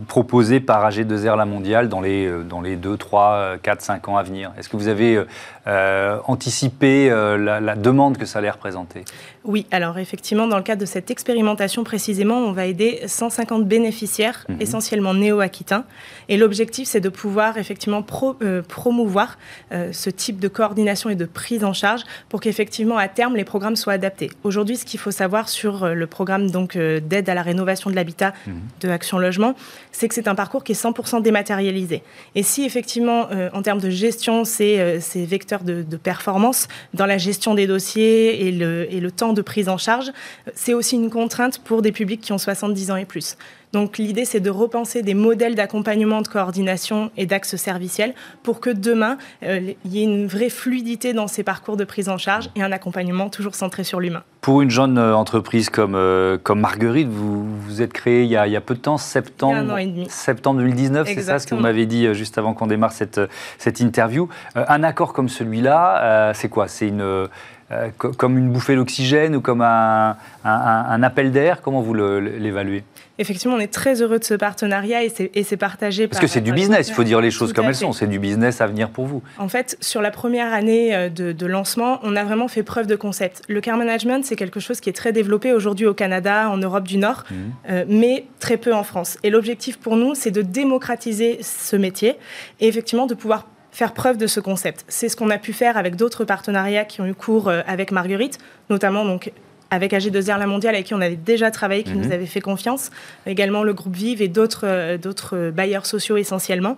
proposées 0.09 0.61
par 0.61 0.89
AG2R 0.89 1.37
La 1.37 1.45
Mondiale 1.45 1.89
dans 1.89 2.01
les, 2.01 2.31
dans 2.49 2.61
les 2.61 2.77
2, 2.77 2.97
3, 2.97 3.57
4, 3.63 3.81
5 3.81 4.09
ans 4.09 4.17
à 4.17 4.23
venir? 4.23 4.53
Est-ce 4.59 4.69
que 4.69 4.77
vous 4.77 4.89
avez 4.89 5.23
anticiper 5.67 7.11
la, 7.11 7.77
demande 7.77 8.19
que 8.19 8.27
ça 8.27 8.39
allait 8.39 8.51
représenter 8.51 9.05
Oui, 9.45 9.67
alors 9.71 9.99
effectivement, 9.99 10.47
dans 10.47 10.57
le 10.57 10.63
cadre 10.63 10.81
de 10.81 10.87
cette 10.87 11.11
expérimentation 11.11 11.85
précisément, 11.85 12.39
on 12.39 12.53
va 12.53 12.67
aider 12.67 13.01
150 13.07 13.67
bénéficiaires, 13.67 14.45
mhm. 14.49 14.61
essentiellement 14.61 15.15
néo-aquitains. 15.15 15.85
Et 16.29 16.37
l'objectif, 16.37 16.89
c'est 16.89 17.01
de 17.01 17.09
pouvoir 17.09 17.59
effectivement 17.59 18.03
promouvoir 18.03 19.39
ce 19.71 20.11
type 20.11 20.39
de 20.39 20.49
coordination 20.49 21.11
et 21.11 21.17
de 21.17 21.25
prise 21.25 21.65
en 21.65 21.73
charge 21.73 22.03
pour 22.29 22.41
qu'effectivement, 22.41 22.97
à 22.97 23.09
terme, 23.09 23.37
les 23.37 23.45
programmes 23.45 23.77
soient 23.77 23.95
adaptés. 23.95 24.31
Aujourd'hui, 24.45 24.77
ce 24.77 24.85
qu'il 24.85 25.01
faut 25.01 25.11
savoir 25.11 25.49
sur 25.49 25.89
le 25.89 26.07
programme 26.07 26.51
donc 26.51 26.77
d'aide 26.77 27.29
à 27.29 27.35
la 27.35 27.43
rénovation 27.43 27.91
de 27.91 27.97
l'habitat 27.97 28.33
mhm. 28.47 28.55
de 28.81 28.89
Action 28.89 29.19
Logement, 29.19 29.55
c'est 29.93 30.09
que 30.09 30.15
c'est 30.15 30.29
un 30.29 30.35
parcours 30.35 30.65
qui 30.65 30.73
est 30.73 30.83
100% 30.83 31.23
dématérialisé. 31.23 32.03
Et 32.35 32.43
si 32.43 32.65
effectivement, 32.65 33.29
euh, 33.31 33.51
en 33.53 33.63
termes 33.63 33.81
de 33.81 33.91
gestion, 33.91 34.45
c'est 34.45 34.79
euh, 34.79 35.01
ces 35.01 35.25
vecteurs 35.25 35.63
de, 35.63 35.85
performance 36.03 36.69
dans 36.95 37.07
la 37.07 37.19
gestion 37.19 37.55
des 37.55 37.67
dossiers 37.67 38.47
et 38.47 38.53
le, 38.53 38.93
et 38.93 39.01
le 39.01 39.11
temps 39.11 39.30
de 39.33 39.43
prise 39.43 39.69
en 39.69 39.79
charge, 39.79 40.13
c'est 40.55 40.75
aussi 40.75 40.97
une 40.97 41.11
contrainte 41.11 41.59
pour 41.59 41.83
des 41.83 41.93
publics 41.93 42.21
qui 42.21 42.33
ont 42.33 42.39
70 42.39 42.91
ans 42.91 42.97
et 42.97 43.05
plus. 43.05 43.37
Donc 43.73 43.99
l'idée, 43.99 44.25
c'est 44.25 44.41
de 44.41 44.51
repenser 44.51 45.03
des 45.03 45.15
modèles 45.15 45.55
d'accompagnement, 45.55 46.23
de 46.23 46.29
coordination 46.29 47.11
et 47.17 47.27
d'axe 47.27 47.57
serviciel 47.57 48.15
pour 48.43 48.61
que 48.61 48.71
demain, 48.71 49.17
euh, 49.45 49.73
il 49.85 49.95
y 49.95 50.01
ait 50.01 50.05
une 50.05 50.27
vraie 50.27 50.51
fluidité 50.51 51.13
dans 51.13 51.29
ces 51.29 51.45
parcours 51.45 51.77
de 51.77 51.85
prise 51.85 52.09
en 52.09 52.19
charge 52.19 52.51
et 52.57 52.63
un 52.63 52.73
accompagnement 52.73 53.29
toujours 53.29 53.55
centré 53.55 53.85
sur 53.85 54.01
l'humain. 54.01 54.23
Pour 54.41 54.63
une 54.63 54.71
jeune 54.71 54.99
euh, 54.99 55.15
entreprise 55.15 55.71
comme, 55.71 55.95
euh, 55.95 56.37
comme 56.43 56.61
Marguerite, 56.61 57.09
vous 57.09 57.47
vous 57.61 57.83
êtes 57.83 57.93
créée 57.93 58.25
il 58.25 58.31
y, 58.31 58.37
a, 58.37 58.47
il 58.47 58.53
y 58.53 58.57
a 58.57 58.61
peu 58.61 58.75
de 58.75 58.81
temps, 58.81 58.99
septembre, 58.99 59.77
septembre 60.09 60.59
2019, 60.61 61.07
c'est 61.07 61.23
ça 61.23 61.39
ce 61.39 61.47
que 61.47 61.55
vous 61.55 61.61
m'avez 61.61 61.87
dit 61.87 62.13
juste 62.15 62.39
avant 62.39 62.55
qu'on 62.55 62.67
démarre 62.67 62.93
cette, 62.93 63.21
cette 63.59 63.81
interview. 63.81 64.29
un 64.55 64.83
accord 64.83 65.13
comme 65.13 65.29
celui-là, 65.29 66.33
c'est 66.35 66.49
quoi? 66.49 66.69
C'est 66.69 66.89
une 66.89 67.29
comme 67.99 68.37
une 68.37 68.51
bouffée 68.51 68.75
d'oxygène 68.75 69.37
ou 69.37 69.41
comme 69.41 69.63
un, 69.63 70.17
un 70.45 71.03
appel 71.03 71.31
d'air 71.31 71.61
Comment 71.63 71.81
vous 71.81 71.95
l'évaluez? 71.95 72.83
Effectivement, 73.21 73.57
on 73.57 73.61
est 73.61 73.73
très 73.73 74.01
heureux 74.01 74.19
de 74.19 74.25
ce 74.25 74.33
partenariat 74.33 75.05
et 75.05 75.43
c'est 75.45 75.57
partagé. 75.59 76.09
Parce 76.09 76.21
que 76.21 76.27
c'est 76.27 76.41
du 76.41 76.53
business, 76.53 76.89
il 76.89 76.95
faut 76.95 77.05
dire 77.05 77.21
les 77.21 77.31
choses 77.31 77.53
comme 77.53 77.67
elles 77.67 77.75
sont. 77.75 77.93
C'est 77.93 78.07
du 78.07 78.19
business 78.19 78.63
à 78.63 78.67
venir 78.67 78.89
pour 78.89 79.05
vous. 79.05 79.23
En 79.37 79.49
fait, 79.49 79.77
sur 79.83 80.01
la 80.01 80.11
première 80.11 80.55
année 80.55 80.97
euh, 80.97 81.11
de, 81.11 81.47
lancement, 81.47 82.01
on 82.03 82.17
a 82.17 82.25
vraiment 82.25 82.49
fait 82.49 82.63
preuve 82.63 82.87
de 82.87 82.97
concept. 82.97 83.43
Le 83.47 83.61
care 83.61 83.77
management, 83.77 84.25
c'est 84.25 84.37
quelque 84.37 84.59
chose 84.59 84.81
qui 84.81 84.89
est 84.89 84.95
très 84.95 85.13
développé 85.13 85.53
aujourd'hui 85.53 85.85
au 85.85 85.93
Canada, 85.93 86.49
en 86.49 86.57
Europe 86.57 86.89
du 86.89 86.97
Nord, 86.97 87.25
mmh. 87.31 87.35
euh, 87.69 87.85
mais 87.89 88.25
très 88.39 88.57
peu 88.57 88.73
en 88.73 88.85
France. 88.85 89.19
Et 89.23 89.29
l'objectif 89.29 89.79
pour 89.79 89.97
nous, 89.97 90.15
c'est 90.15 90.31
de 90.31 90.41
démocratiser 90.41 91.41
ce 91.43 91.77
métier 91.77 92.17
et 92.61 92.69
effectivement 92.69 93.07
de 93.07 93.15
pouvoir 93.15 93.45
faire 93.73 93.93
preuve 93.93 94.17
de 94.17 94.27
ce 94.27 94.41
concept. 94.41 94.85
C'est 94.89 95.09
ce 95.09 95.17
qu'on 95.17 95.31
a 95.31 95.39
pu 95.39 95.53
faire 95.53 95.77
avec 95.77 95.97
d'autres 95.97 96.25
partenariats 96.25 96.85
qui 96.85 97.01
ont 97.01 97.07
eu 97.07 97.15
cours 97.15 97.49
euh, 97.49 97.63
avec 97.67 97.93
Marguerite, 97.93 98.39
notamment 98.69 99.05
donc 99.05 99.33
avec 99.71 99.93
AG2R 99.93 100.39
La 100.39 100.47
Mondiale, 100.47 100.75
avec 100.75 100.87
qui 100.87 100.95
on 100.95 101.01
avait 101.01 101.17
déjà 101.17 101.51
travaillé, 101.51 101.85
qui 101.85 101.93
nous 101.93 102.07
mhm. 102.07 102.13
avait 102.13 102.27
fait 102.27 102.41
confiance, 102.41 102.91
également 103.27 103.63
le 103.63 103.73
groupe 103.73 103.95
Vive 103.95 104.21
et 104.21 104.29
d'autres 104.29 104.65
euh, 104.65 105.51
bailleurs 105.53 105.87
sociaux 105.87 106.17
essentiellement. 106.17 106.77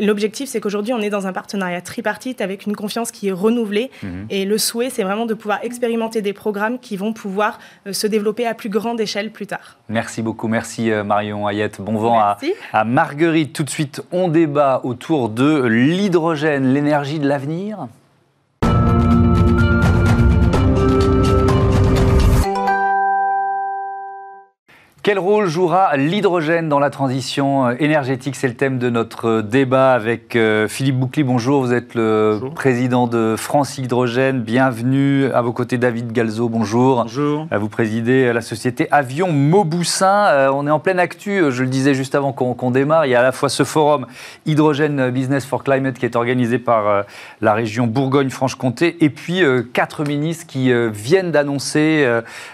L'objectif, 0.00 0.48
c'est 0.48 0.60
qu'aujourd'hui, 0.60 0.92
on 0.92 1.00
est 1.00 1.10
dans 1.10 1.26
un 1.26 1.32
partenariat 1.32 1.80
tripartite 1.80 2.40
avec 2.40 2.66
une 2.66 2.76
confiance 2.76 3.10
qui 3.10 3.28
est 3.28 3.32
renouvelée. 3.32 3.90
Mhm. 4.02 4.26
Et 4.30 4.44
le 4.44 4.58
souhait, 4.58 4.90
c'est 4.90 5.02
vraiment 5.02 5.26
de 5.26 5.34
pouvoir 5.34 5.60
expérimenter 5.62 6.22
des 6.22 6.32
programmes 6.32 6.78
qui 6.78 6.96
vont 6.96 7.12
pouvoir 7.12 7.58
euh, 7.86 7.92
se 7.92 8.06
développer 8.06 8.46
à 8.46 8.54
plus 8.54 8.68
grande 8.68 9.00
échelle 9.00 9.30
plus 9.30 9.46
tard. 9.46 9.78
Merci 9.88 10.22
beaucoup. 10.22 10.48
Merci 10.48 10.90
euh, 10.90 11.04
Marion 11.04 11.46
Hayette. 11.46 11.80
Bon 11.80 11.96
vent 11.96 12.18
à, 12.18 12.38
à, 12.72 12.84
Marguerite. 12.84 13.52
Tout 13.52 13.64
de 13.64 13.70
suite, 13.70 14.02
on 14.12 14.28
débat 14.28 14.80
autour 14.84 15.28
de 15.28 15.64
l'hydrogène, 15.64 16.72
l'énergie 16.72 17.18
de 17.18 17.28
l'avenir. 17.28 17.88
Quel 25.04 25.18
rôle 25.18 25.48
jouera 25.48 25.98
l'hydrogène 25.98 26.70
dans 26.70 26.78
la 26.78 26.88
transition 26.88 27.66
euh, 27.66 27.74
énergétique? 27.78 28.36
C'est 28.36 28.48
le 28.48 28.54
thème 28.54 28.78
de 28.78 28.88
notre 28.88 29.28
euh, 29.28 29.42
débat 29.42 29.92
avec 29.92 30.34
euh, 30.34 30.66
Philippe 30.66 30.96
Boucli. 30.96 31.24
Bonjour, 31.24 31.60
vous 31.60 31.74
êtes 31.74 31.94
le 31.94 32.40
président 32.54 33.06
de 33.06 33.34
France 33.36 33.76
Hydrogène. 33.76 34.40
Bienvenue. 34.40 35.26
À 35.34 35.42
vos 35.42 35.52
côtés, 35.52 35.76
David 35.76 36.12
Galzo. 36.12 36.48
Bonjour. 36.48 37.02
Bonjour. 37.02 37.46
Vous 37.52 37.68
présidez 37.68 38.32
la 38.32 38.40
société 38.40 38.88
Avion 38.90 39.30
Mauboussin. 39.30 40.50
On 40.54 40.66
est 40.66 40.70
en 40.70 40.80
pleine 40.80 40.98
actu, 40.98 41.50
je 41.50 41.62
le 41.62 41.68
disais 41.68 41.92
juste 41.92 42.14
avant 42.14 42.32
qu'on 42.32 42.70
démarre. 42.70 43.04
Il 43.04 43.10
y 43.10 43.14
a 43.14 43.20
à 43.20 43.22
la 43.22 43.32
fois 43.32 43.50
ce 43.50 43.62
forum 43.62 44.06
Hydrogène 44.46 45.10
Business 45.10 45.44
for 45.44 45.64
Climate 45.64 45.98
qui 45.98 46.06
est 46.06 46.16
organisé 46.16 46.58
par 46.58 47.04
la 47.42 47.52
région 47.52 47.86
Bourgogne-Franche-Comté 47.86 49.04
et 49.04 49.10
puis 49.10 49.42
quatre 49.74 50.04
ministres 50.04 50.46
qui 50.46 50.72
viennent 50.90 51.30
d'annoncer 51.30 52.08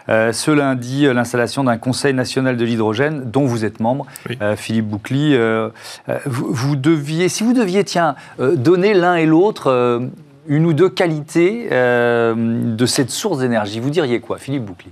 ce 0.08 0.50
lundi 0.50 1.06
l'installation 1.12 1.62
d'un 1.62 1.78
conseil 1.78 2.12
national 2.12 2.39
de 2.42 2.64
l'hydrogène, 2.64 3.30
dont 3.30 3.44
vous 3.46 3.64
êtes 3.64 3.80
membre, 3.80 4.06
euh, 4.42 4.56
Philippe 4.56 4.86
Boucli. 4.86 5.34
Euh, 5.34 5.68
euh, 6.08 6.18
vous, 6.26 6.76
deviez, 6.76 7.28
si 7.28 7.42
vous 7.42 7.52
deviez, 7.52 7.84
tiens, 7.84 8.14
donner 8.38 8.94
l'un 8.94 9.16
et 9.16 9.26
l'autre 9.26 10.10
une 10.48 10.66
ou 10.66 10.72
deux 10.72 10.88
qualités 10.88 11.68
de 11.70 12.86
cette 12.86 13.10
source 13.10 13.38
d'énergie, 13.38 13.80
vous 13.80 13.90
diriez 13.90 14.20
quoi, 14.20 14.38
Philippe 14.38 14.64
Boucli? 14.64 14.90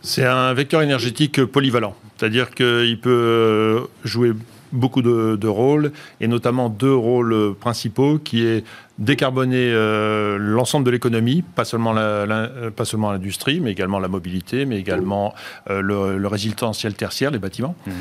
C'est 0.00 0.24
un 0.24 0.52
vecteur 0.54 0.82
énergétique 0.82 1.44
polyvalent, 1.44 1.94
c'est-à-dire 2.16 2.50
qu'il 2.50 2.98
peut 3.00 3.86
jouer 4.04 4.32
beaucoup 4.72 5.02
de, 5.02 5.46
rôles, 5.46 5.92
et 6.20 6.28
notamment 6.28 6.68
deux 6.68 6.94
rôles 6.94 7.54
principaux, 7.58 8.18
qui 8.18 8.44
est 8.44 8.64
décarboner 8.98 9.70
euh, 9.72 10.38
l'ensemble 10.38 10.86
de 10.86 10.90
l'économie, 10.90 11.42
pas 11.42 11.64
seulement 11.64 11.94
pas 11.94 12.84
seulement 12.84 13.12
l'industrie, 13.12 13.60
mais 13.60 13.72
également 13.72 13.98
la 13.98 14.08
mobilité, 14.08 14.64
mais 14.64 14.78
également 14.78 15.34
euh, 15.70 15.80
le, 15.80 16.26
résidentiel 16.28 16.94
tertiaire, 16.94 17.30
les 17.30 17.38
bâtiments. 17.38 17.74
Mhm. 17.86 17.92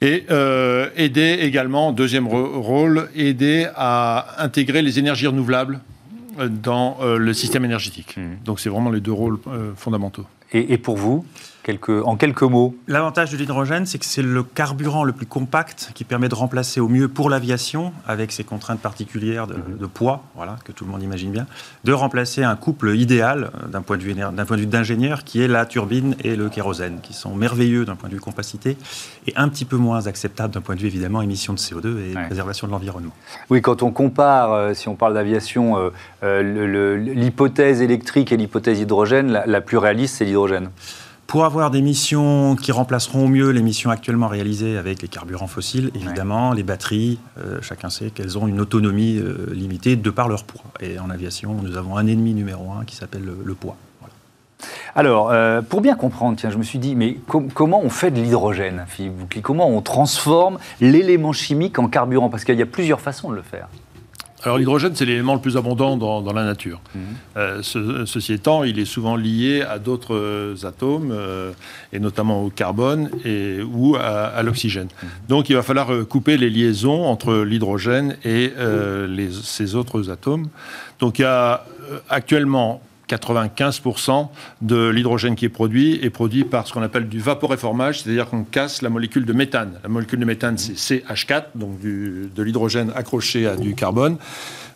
Et 0.00 0.24
euh, 0.30 0.88
aider 0.96 1.38
également, 1.42 1.92
deuxième 1.92 2.26
rôle, 2.26 3.08
aider 3.14 3.68
à 3.76 4.42
intégrer 4.42 4.82
les 4.82 4.98
énergies 4.98 5.28
renouvelables 5.28 5.80
dans 6.48 6.98
le 7.02 7.32
système 7.34 7.64
énergétique. 7.64 8.16
Mhm. 8.16 8.38
Donc 8.44 8.58
c'est 8.58 8.70
vraiment 8.70 8.90
les 8.90 9.00
deux 9.00 9.12
rôles 9.12 9.38
fondamentaux. 9.76 10.26
et 10.52 10.76
pour 10.78 10.96
vous 10.96 11.24
en 12.04 12.16
quelques 12.16 12.42
mots 12.42 12.74
L'avantage 12.88 13.30
de 13.30 13.36
l'hydrogène, 13.36 13.86
c'est 13.86 13.98
que 13.98 14.04
c'est 14.04 14.22
le 14.22 14.42
carburant 14.42 15.04
le 15.04 15.12
plus 15.12 15.26
compact 15.26 15.90
qui 15.94 16.04
permet 16.04 16.28
de 16.28 16.34
remplacer 16.34 16.80
au 16.80 16.88
mieux 16.88 17.08
pour 17.08 17.30
l'aviation, 17.30 17.92
avec 18.06 18.32
ses 18.32 18.44
contraintes 18.44 18.80
particulières 18.80 19.46
de, 19.46 19.54
mhm. 19.54 19.88
poids, 19.88 20.24
voilà, 20.34 20.56
que 20.64 20.72
tout 20.72 20.84
le 20.84 20.90
monde 20.90 21.02
imagine 21.02 21.30
bien, 21.30 21.46
de 21.84 21.92
remplacer 21.92 22.42
un 22.42 22.56
couple 22.56 22.96
idéal 22.96 23.50
euh, 23.54 23.68
d'un 23.68 23.82
point 23.82 23.96
de 23.96 24.02
vue 24.02 24.14
d'un 24.14 24.44
point 24.44 24.56
de 24.56 24.62
vue 24.62 24.66
d'ingénieur, 24.66 25.24
qui 25.24 25.40
est 25.40 25.48
la 25.48 25.64
turbine 25.66 26.16
et 26.22 26.36
le 26.36 26.48
kérosène, 26.48 26.98
qui 27.02 27.12
sont 27.12 27.34
merveilleux 27.34 27.84
d'un 27.84 27.94
point 27.94 28.08
de 28.08 28.14
vue 28.14 28.20
compacité 28.20 28.76
et 29.26 29.32
un 29.36 29.48
petit 29.48 29.64
peu 29.64 29.76
moins 29.76 30.06
acceptables 30.06 30.52
d'un 30.52 30.60
point 30.60 30.74
de 30.74 30.80
vue 30.80 30.88
évidemment 30.88 31.22
émissions 31.22 31.52
de 31.52 31.58
CO2 31.58 31.98
et 31.98 32.14
préservation 32.26 32.66
de 32.66 32.72
l'environnement. 32.72 33.12
Oui, 33.50 33.62
quand 33.62 33.82
on 33.82 33.90
compare, 33.90 34.52
euh, 34.52 34.74
si 34.74 34.88
on 34.88 34.96
parle 34.96 35.14
d'aviation, 35.14 35.90
euh, 36.22 36.96
l'hypothèse 36.96 37.82
électrique 37.82 38.32
et 38.32 38.36
l'hypothèse 38.36 38.80
hydrogène, 38.80 39.42
la 39.46 39.60
plus 39.60 39.76
réaliste, 39.76 40.16
c'est 40.16 40.24
l'hydrogène. 40.24 40.68
Pour 41.32 41.46
avoir 41.46 41.70
des 41.70 41.80
missions 41.80 42.56
qui 42.56 42.72
remplaceront 42.72 43.24
au 43.24 43.26
mieux 43.26 43.52
les 43.52 43.62
missions 43.62 43.88
actuellement 43.88 44.28
réalisées 44.28 44.76
avec 44.76 45.00
les 45.00 45.08
carburants 45.08 45.46
fossiles, 45.46 45.90
évidemment, 45.94 46.52
les 46.52 46.62
batteries, 46.62 47.18
euh, 47.38 47.56
chacun 47.62 47.88
sait 47.88 48.10
qu'elles 48.10 48.36
ont 48.36 48.46
une 48.46 48.60
autonomie 48.60 49.16
euh, 49.16 49.46
limitée 49.50 49.96
de 49.96 50.10
par 50.10 50.28
leur 50.28 50.44
poids. 50.44 50.62
Et 50.80 50.98
en 50.98 51.08
aviation, 51.08 51.54
nous 51.54 51.78
avons 51.78 51.96
un 51.96 52.06
ennemi 52.06 52.34
numéro 52.34 52.70
un 52.72 52.84
qui 52.84 52.96
s'appelle 52.96 53.24
le, 53.24 53.54
poids. 53.54 53.78
Alors, 54.94 55.30
euh, 55.30 55.62
pour 55.62 55.80
bien 55.80 55.94
comprendre, 55.94 56.36
tiens, 56.36 56.50
je 56.50 56.58
me 56.58 56.64
suis 56.64 56.78
dit, 56.78 56.94
mais 56.94 57.16
comment 57.54 57.80
on 57.82 57.88
fait 57.88 58.10
de 58.10 58.20
l'hydrogène, 58.20 58.84
Philippe 58.86 59.40
Comment 59.40 59.70
on 59.70 59.80
transforme 59.80 60.58
l'élément 60.82 61.32
chimique 61.32 61.78
en 61.78 61.88
carburant? 61.88 62.28
Parce 62.28 62.44
qu'il 62.44 62.58
y 62.58 62.62
a 62.62 62.66
plusieurs 62.66 63.00
façons 63.00 63.30
de 63.30 63.36
le 63.36 63.42
faire. 63.42 63.68
Alors 64.44 64.58
l'hydrogène, 64.58 64.94
c'est 64.94 65.04
l'élément 65.04 65.34
le 65.34 65.40
plus 65.40 65.56
abondant 65.56 65.96
dans, 65.96 66.32
la 66.32 66.44
nature. 66.44 66.80
Mhm. 66.94 67.02
Euh, 67.36 67.62
ceci 68.06 68.32
étant, 68.32 68.64
il 68.64 68.78
est 68.78 68.84
souvent 68.84 69.16
lié 69.16 69.62
à 69.62 69.78
d'autres 69.78 70.14
euh, 70.14 70.56
atomes, 70.64 71.10
euh, 71.12 71.52
et 71.92 72.00
notamment 72.00 72.42
au 72.42 72.50
carbone 72.50 73.10
et, 73.24 73.60
ou 73.62 73.96
à, 73.96 74.42
l'oxygène. 74.42 74.88
Mhm. 75.02 75.08
Donc 75.28 75.48
il 75.48 75.56
va 75.56 75.62
falloir 75.62 75.88
couper 76.08 76.36
les 76.36 76.50
liaisons 76.50 77.04
entre 77.04 77.42
l'hydrogène 77.42 78.16
et 78.24 78.52
ces 79.42 79.74
autres 79.74 80.10
atomes. 80.10 80.48
Donc 80.98 81.18
il 81.18 81.22
y 81.22 81.26
a 81.26 81.64
actuellement 82.08 82.82
95% 83.16 84.28
de 84.62 84.88
l'hydrogène 84.88 85.34
qui 85.34 85.44
est 85.44 85.50
produit 85.50 85.98
est 86.02 86.10
produit 86.10 86.44
par 86.44 86.66
ce 86.66 86.72
qu'on 86.72 86.82
appelle 86.82 87.08
du 87.08 87.20
vaporéformage, 87.20 88.02
c'est-à-dire 88.02 88.28
qu'on 88.28 88.44
casse 88.44 88.82
la 88.82 88.90
molécule 88.90 89.24
de 89.24 89.32
méthane. 89.32 89.78
La 89.82 89.88
molécule 89.88 90.20
de 90.20 90.24
méthane, 90.24 90.58
c'est 90.58 90.74
CH4, 90.74 91.44
donc 91.54 91.80
de 91.80 92.42
l'hydrogène 92.42 92.92
accroché 92.94 93.46
à 93.46 93.56
du 93.56 93.74
carbone, 93.74 94.16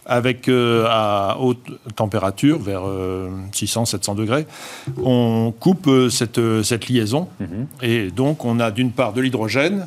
avec 0.07 0.49
euh, 0.49 0.87
à 0.89 1.37
haute 1.41 1.67
température, 1.97 2.59
vers 2.59 2.83
600-700 2.83 4.11
euh, 4.11 4.15
degrés. 4.15 4.47
On 5.03 5.53
coupe 5.59 5.89
euh, 5.89 6.09
cette, 6.11 6.41
cette 6.63 6.89
liaison, 6.89 7.29
mhm. 7.41 7.67
et 7.83 8.11
donc 8.11 8.45
on 8.45 8.61
a 8.61 8.71
d'une 8.71 8.93
part 8.93 9.13
de 9.13 9.21
l'hydrogène, 9.21 9.87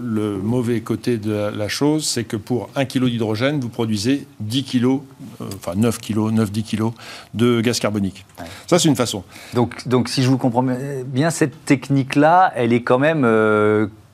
le 0.00 0.38
mauvais 0.38 0.80
côté 0.80 1.18
de 1.18 1.32
la 1.32 1.68
chose, 1.68 2.06
c'est 2.06 2.24
que 2.24 2.36
pour 2.36 2.68
1 2.76 2.84
kg 2.84 3.06
d'hydrogène, 3.06 3.60
vous 3.60 3.68
produisez 3.68 4.26
10 4.40 4.64
kg 4.64 5.00
enfin 5.40 5.72
9 5.76 5.98
kg, 6.00 6.18
9-10 6.32 6.62
kg 6.62 6.92
de 7.34 7.60
gaz 7.60 7.78
carbonique. 7.78 8.24
Ça, 8.66 8.78
c'est 8.78 8.88
une 8.88 8.96
façon. 8.96 9.22
Donc, 9.54 9.86
donc, 9.86 10.08
si 10.08 10.22
je 10.22 10.28
vous 10.28 10.38
comprends 10.38 10.64
bien, 11.06 11.30
cette 11.30 11.64
technique-là, 11.64 12.52
elle 12.56 12.72
est 12.72 12.82
quand 12.82 12.98
même 12.98 13.26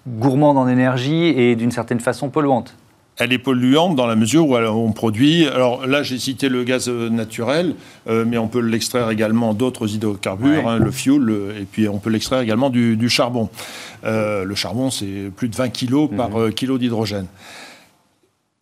gourmande 0.06 0.58
en 0.58 0.68
énergie 0.68 1.26
et 1.26 1.56
d'une 1.56 1.70
certaine 1.70 2.00
façon 2.00 2.28
polluante 2.28 2.74
elle 3.18 3.32
est 3.32 3.38
polluante 3.38 3.94
dans 3.94 4.06
la 4.06 4.16
mesure 4.16 4.48
où 4.48 4.56
on 4.56 4.92
produit. 4.92 5.46
Alors 5.46 5.86
là, 5.86 6.02
j'ai 6.02 6.18
cité 6.18 6.48
le 6.48 6.64
gaz 6.64 6.88
naturel, 6.88 7.74
euh, 8.08 8.24
mais 8.26 8.38
on 8.38 8.48
peut 8.48 8.60
l'extraire 8.60 9.10
également 9.10 9.54
d'autres 9.54 9.94
hydrocarbures, 9.94 10.68
hein, 10.68 10.78
le 10.78 10.90
fuel, 10.90 11.54
et 11.60 11.64
puis 11.64 11.88
on 11.88 11.98
peut 11.98 12.10
l'extraire 12.10 12.40
également 12.40 12.70
du, 12.70 13.08
charbon. 13.08 13.48
Euh, 14.04 14.44
le 14.44 14.54
charbon, 14.54 14.90
c'est 14.90 15.30
plus 15.36 15.48
de 15.48 15.54
20 15.54 15.68
kg 15.68 16.08
par 16.16 16.30
mhm. 16.30 16.36
euh, 16.36 16.50
kilo 16.50 16.78
d'hydrogène. 16.78 17.26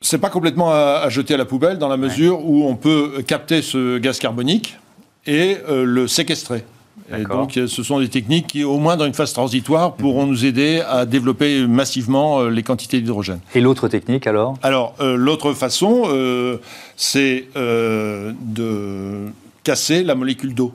C'est 0.00 0.18
pas 0.18 0.30
complètement 0.30 0.71
à, 0.71 1.09
jeter 1.09 1.35
à 1.35 1.37
la 1.37 1.44
poubelle 1.44 1.78
dans 1.78 1.88
la 1.88 1.97
mesure 1.97 2.44
où 2.44 2.66
on 2.66 2.75
peut 2.75 3.23
capter 3.25 3.62
ce 3.62 3.99
gaz 3.99 4.18
carbonique 4.18 4.76
et 5.26 5.59
le 5.68 6.09
séquestrer. 6.09 6.64
Et 7.11 7.25
donc, 7.25 7.52
ce 7.54 7.82
sont 7.82 8.00
des 8.00 8.09
techniques 8.09 8.47
qui, 8.49 8.64
au 8.64 8.78
moins 8.78 8.97
dans 8.97 9.06
une 9.06 9.14
phase 9.14 9.32
transitoire, 9.32 9.94
pourront 9.94 10.26
nous 10.26 10.44
aider 10.44 10.82
à 10.88 11.06
développer 11.06 11.66
massivement 11.66 12.40
euh, 12.40 12.50
les 12.50 12.62
quantités 12.62 13.00
d'hydrogène. 13.00 13.40
Et 13.54 13.61
l'autre 13.61 13.88
technique 13.88 14.26
alors? 14.26 14.54
Alors, 14.62 14.94
euh, 15.00 15.16
l'autre 15.16 15.52
façon, 15.52 16.04
euh, 16.06 16.59
c'est 16.97 17.47
de 17.54 19.28
casser 19.64 20.02
la 20.02 20.14
molécule 20.14 20.54
d'eau. 20.54 20.73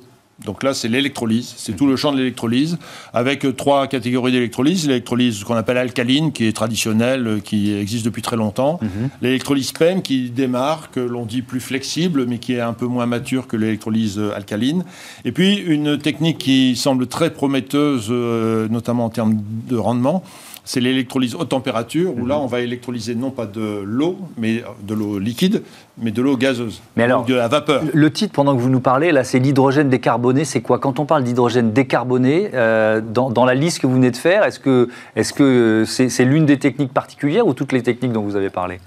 Donc 0.48 0.64
là, 0.64 0.74
c'est 0.74 0.88
l'électrolyse, 0.88 1.54
c'est 1.58 1.76
tout 1.76 1.88
le 1.88 1.98
champ 1.98 2.14
de 2.14 2.18
l'électrolyse, 2.18 2.78
avec 3.14 3.46
trois 3.58 3.86
catégories 3.88 4.32
d'électrolyse. 4.32 4.88
L'électrolyse 4.88 5.44
qu'on 5.44 5.56
appelle 5.56 5.76
alcaline, 5.78 6.32
qui 6.32 6.46
est 6.46 6.54
traditionnelle, 6.54 7.42
qui 7.44 7.74
existe 7.74 8.06
depuis 8.06 8.22
très 8.22 8.38
longtemps. 8.38 8.80
Mhm. 8.82 9.10
L'électrolyse 9.22 9.74
PEM, 9.74 10.02
qui 10.02 10.30
démarre, 10.30 10.90
que 10.90 11.02
l'on 11.02 11.26
dit 11.26 11.42
plus 11.42 11.60
flexible, 11.60 12.26
mais 12.28 12.38
qui 12.38 12.54
est 12.54 12.62
un 12.62 12.72
peu 12.72 12.86
moins 12.86 13.06
mature 13.06 13.48
que 13.48 13.58
l'électrolyse 13.58 14.22
alcaline. 14.34 14.86
Et 15.26 15.34
puis, 15.34 15.56
une 15.56 15.98
technique 15.98 16.38
qui 16.38 16.78
semble 16.78 17.08
très 17.08 17.30
prometteuse, 17.30 18.08
euh, 18.10 18.70
notamment 18.70 19.04
en 19.04 19.10
termes 19.10 19.42
de 19.70 19.76
rendement, 19.76 20.24
c'est 20.68 20.82
l'électrolyse 20.82 21.34
haute 21.34 21.48
température, 21.48 22.14
où 22.14 22.26
là, 22.26 22.36
mhm. 22.36 22.42
on 22.42 22.46
va 22.48 22.60
électrolyser 22.60 23.16
non 23.16 23.32
pas 23.32 23.46
de 23.46 23.82
l'eau, 23.86 24.18
mais 24.38 24.64
de 24.84 24.94
l'eau 24.94 25.18
liquide, 25.18 25.64
mais 25.98 26.12
de 26.12 26.22
l'eau 26.22 26.36
gazeuse, 26.36 26.82
mais 26.98 27.04
alors, 27.04 27.24
de 27.24 27.34
la 27.34 27.48
vapeur. 27.48 27.84
Le 27.94 28.12
titre, 28.12 28.34
pendant 28.34 28.54
que 28.54 28.62
vous 28.62 28.70
nous 28.70 28.82
parlez, 28.82 29.14
là, 29.14 29.24
c'est 29.24 29.40
l'hydrogène 29.40 29.90
décarboné. 29.90 30.44
C'est 30.44 30.60
quoi? 30.60 30.78
Quand 30.78 31.00
on 31.00 31.06
parle 31.06 31.24
d'hydrogène 31.24 31.72
décarboné, 31.72 32.52
euh, 32.54 33.00
dans, 33.02 33.46
la 33.46 33.56
liste 33.56 33.80
que 33.80 33.88
vous 33.88 33.94
venez 33.94 34.12
de 34.12 34.18
faire, 34.18 34.44
est-ce 34.44 34.60
que 34.60 34.90
c'est 35.16 35.24
-ce 35.24 36.10
c'est 36.10 36.26
l'une 36.26 36.46
des 36.46 36.60
techniques 36.60 36.94
particulières 36.94 37.48
ou 37.48 37.54
toutes 37.54 37.72
les 37.72 37.82
techniques 37.82 38.12
dont 38.12 38.24
vous 38.24 38.36
avez 38.36 38.50
parlé? 38.50 38.80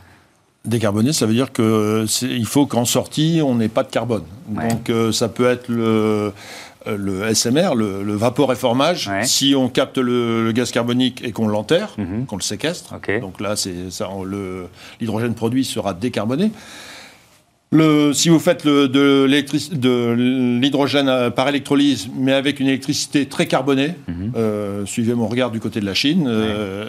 Décarboné, 0.67 1.15
ça 1.15 1.25
veut 1.25 1.33
dire 1.33 1.51
qu'il 1.53 2.47
faut 2.47 2.67
qu'en 2.67 2.85
sortie, 2.85 3.41
on 3.43 3.55
n'ait 3.55 3.69
pas 3.69 3.85
de 3.85 3.91
carbone. 3.91 4.25
Donc 4.49 4.91
euh, 4.91 5.13
ça 5.13 5.29
peut 5.29 5.49
être 5.49 5.69
le 5.69 6.33
le 6.87 7.35
SMR, 7.35 7.75
le, 7.75 8.15
vapeur 8.15 8.49
réformage, 8.49 9.11
si 9.23 9.55
on 9.57 9.69
capte 9.69 9.99
le, 9.99 10.51
gaz 10.53 10.71
carbonique 10.71 11.23
et 11.25 11.33
qu'on 11.33 11.49
l'enterre, 11.49 11.95
mhm. 11.99 12.27
qu'on 12.27 12.37
le 12.37 12.43
séquestre, 12.43 12.95
donc 13.21 13.41
là, 13.41 13.55
l'hydrogène 15.01 15.35
produit 15.35 15.65
sera 15.65 15.95
décarboné. 15.95 16.51
Le, 17.73 18.13
si 18.13 18.29
vous 18.31 18.41
faites 18.41 18.65
le, 18.65 18.89
de 18.89 20.59
l'hydrogène 20.61 21.09
euh, 21.09 21.31
par 21.31 21.49
électrolyse, 21.49 22.09
mais 22.17 22.33
avec 22.33 22.59
une 22.59 22.67
électricité 22.67 23.27
très 23.27 23.47
carbonée, 23.47 23.95
mhm. 24.09 24.33
euh, 24.35 24.87
suivez 24.87 25.15
mon 25.15 25.29
regard 25.29 25.53
du 25.53 25.61
côté 25.61 25.79
de 25.79 25.87
la 25.87 25.95
Chine, 25.95 26.25
euh, 26.27 26.89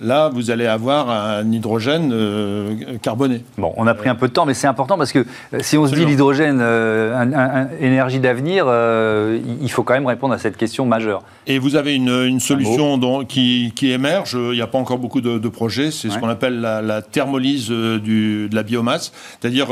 là, 0.00 0.28
vous 0.28 0.50
allez 0.50 0.66
avoir 0.66 1.10
un 1.10 1.50
hydrogène 1.50 2.98
carboné. 3.02 3.44
Bon, 3.58 3.72
on 3.76 3.86
a 3.86 3.94
pris 3.94 4.08
un 4.08 4.14
peu 4.14 4.28
de 4.28 4.32
temps, 4.32 4.46
mais 4.46 4.54
c'est 4.54 4.66
important 4.66 4.98
parce 4.98 5.12
que 5.12 5.24
si 5.60 5.76
on 5.76 5.86
se 5.86 5.94
dit 5.94 6.04
l'hydrogène, 6.04 6.60
un, 6.60 7.68
énergie 7.80 8.20
d'avenir, 8.20 8.66
il 8.66 9.70
faut 9.70 9.82
quand 9.82 9.94
même 9.94 10.06
répondre 10.06 10.34
à 10.34 10.38
cette 10.38 10.56
question 10.56 10.86
majeure. 10.86 11.22
Et 11.46 11.58
vous 11.58 11.76
avez 11.76 11.94
une, 11.94 12.40
solution 12.40 13.24
qui, 13.24 13.72
émerge, 13.82 14.34
il 14.34 14.56
n'y 14.56 14.62
a 14.62 14.66
pas 14.66 14.78
encore 14.78 14.98
beaucoup 14.98 15.20
de, 15.20 15.48
projets, 15.48 15.90
c'est 15.90 16.10
ce 16.10 16.18
qu'on 16.18 16.28
appelle 16.28 16.60
la, 16.60 17.02
thermolyse 17.02 17.68
du, 17.68 18.48
de 18.48 18.54
la 18.54 18.62
biomasse, 18.62 19.12
c'est-à-dire 19.40 19.68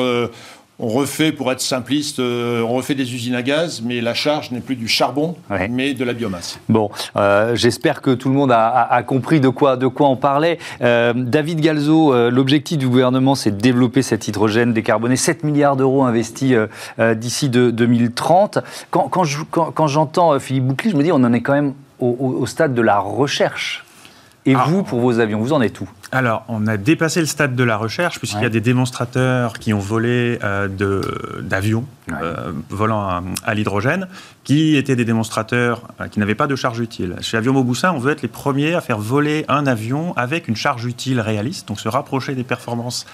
on 0.83 0.89
refait, 0.89 1.31
pour 1.31 1.51
être 1.53 1.61
simpliste, 1.61 2.19
euh, 2.19 2.61
on 2.63 2.75
refait 2.75 2.97
des 2.97 3.15
usines 3.15 3.37
à 3.37 3.43
gaz, 3.43 3.83
mais 3.85 4.01
la 4.01 4.15
charge 4.15 4.51
n'est 4.51 4.61
plus 4.61 4.75
du 4.75 4.89
charbon, 4.89 5.37
mais 5.71 5.95
de 5.95 6.05
la 6.05 6.13
biomasse. 6.13 6.59
Bon, 6.69 6.91
euh, 7.17 7.55
j'espère 7.55 8.03
que 8.03 8.11
tout 8.11 8.29
le 8.29 8.35
monde 8.35 8.51
a, 8.53 9.03
compris 9.07 9.39
de 9.39 9.49
quoi, 9.49 9.77
de 9.77 9.87
quoi 9.87 10.09
on 10.09 10.17
parlait. 10.17 10.59
Euh, 10.83 11.13
David 11.15 11.61
Galzo, 11.61 12.31
l'objectif 12.31 12.79
du 12.79 12.89
gouvernement, 12.89 13.37
c'est 13.37 13.53
de 13.53 13.61
développer 13.61 14.03
cet 14.03 14.27
hydrogène 14.27 14.73
décarboné. 14.73 15.15
7 15.15 15.45
milliards 15.45 15.77
d'euros 15.77 16.03
investis 16.03 16.57
d'ici 16.99 17.49
2030. 17.49 18.59
Quand, 18.91 19.87
j'entends 19.87 20.39
Philippe 20.41 20.65
Boucli, 20.65 20.91
je 20.91 20.97
me 20.97 21.05
dis, 21.05 21.13
on 21.13 21.17
en 21.17 21.33
est 21.33 21.43
quand 21.43 21.53
même 21.55 21.75
au, 22.01 22.45
stade 22.47 22.75
de 22.75 22.83
la 22.83 22.99
recherche. 22.99 23.85
Et 24.45 24.55
ah. 24.57 24.65
vous, 24.67 24.83
pour 24.83 25.01
vos 25.01 25.21
avions, 25.21 25.39
vous 25.39 25.53
en 25.53 25.61
êtes 25.61 25.81
où? 25.81 25.89
Alors, 26.11 26.45
on 26.49 26.67
a 26.67 26.77
dépassé 26.77 27.21
le 27.21 27.27
stade 27.27 27.55
de 27.55 27.65
la 27.65 27.77
recherche, 27.77 28.19
puisqu'il 28.19 28.43
y 28.43 28.47
a 28.47 28.51
des 28.51 28.61
démonstrateurs 28.61 29.55
qui 29.55 29.73
ont 29.73 29.79
volé 29.79 30.39
euh, 30.43 30.69
d'avions 31.41 31.85
euh, 32.11 32.53
volant 32.69 33.23
à, 33.45 33.55
l'hydrogène, 33.55 34.09
qui 34.43 34.77
étaient 34.77 34.97
des 34.97 35.05
démonstrateurs 35.05 35.83
euh, 36.01 36.09
qui 36.09 36.19
n'avaient 36.19 36.35
pas 36.35 36.49
de 36.49 36.57
charge 36.57 36.81
utile. 36.81 37.17
Chez 37.21 37.37
Avion 37.37 37.53
Mauboussin, 37.53 37.93
on 37.93 37.99
veut 37.99 38.11
être 38.11 38.23
les 38.23 38.29
premiers 38.29 38.75
à 38.75 38.81
faire 38.81 38.99
voler 38.99 39.45
un 39.49 39.67
avion 39.67 40.13
avec 40.17 40.49
une 40.49 40.57
charge 40.57 40.85
utile 40.87 41.21
réaliste, 41.21 41.69
donc 41.69 41.79
se 41.79 41.89
rapprocher 41.89 42.35
des 42.35 42.45
performances 42.45 43.07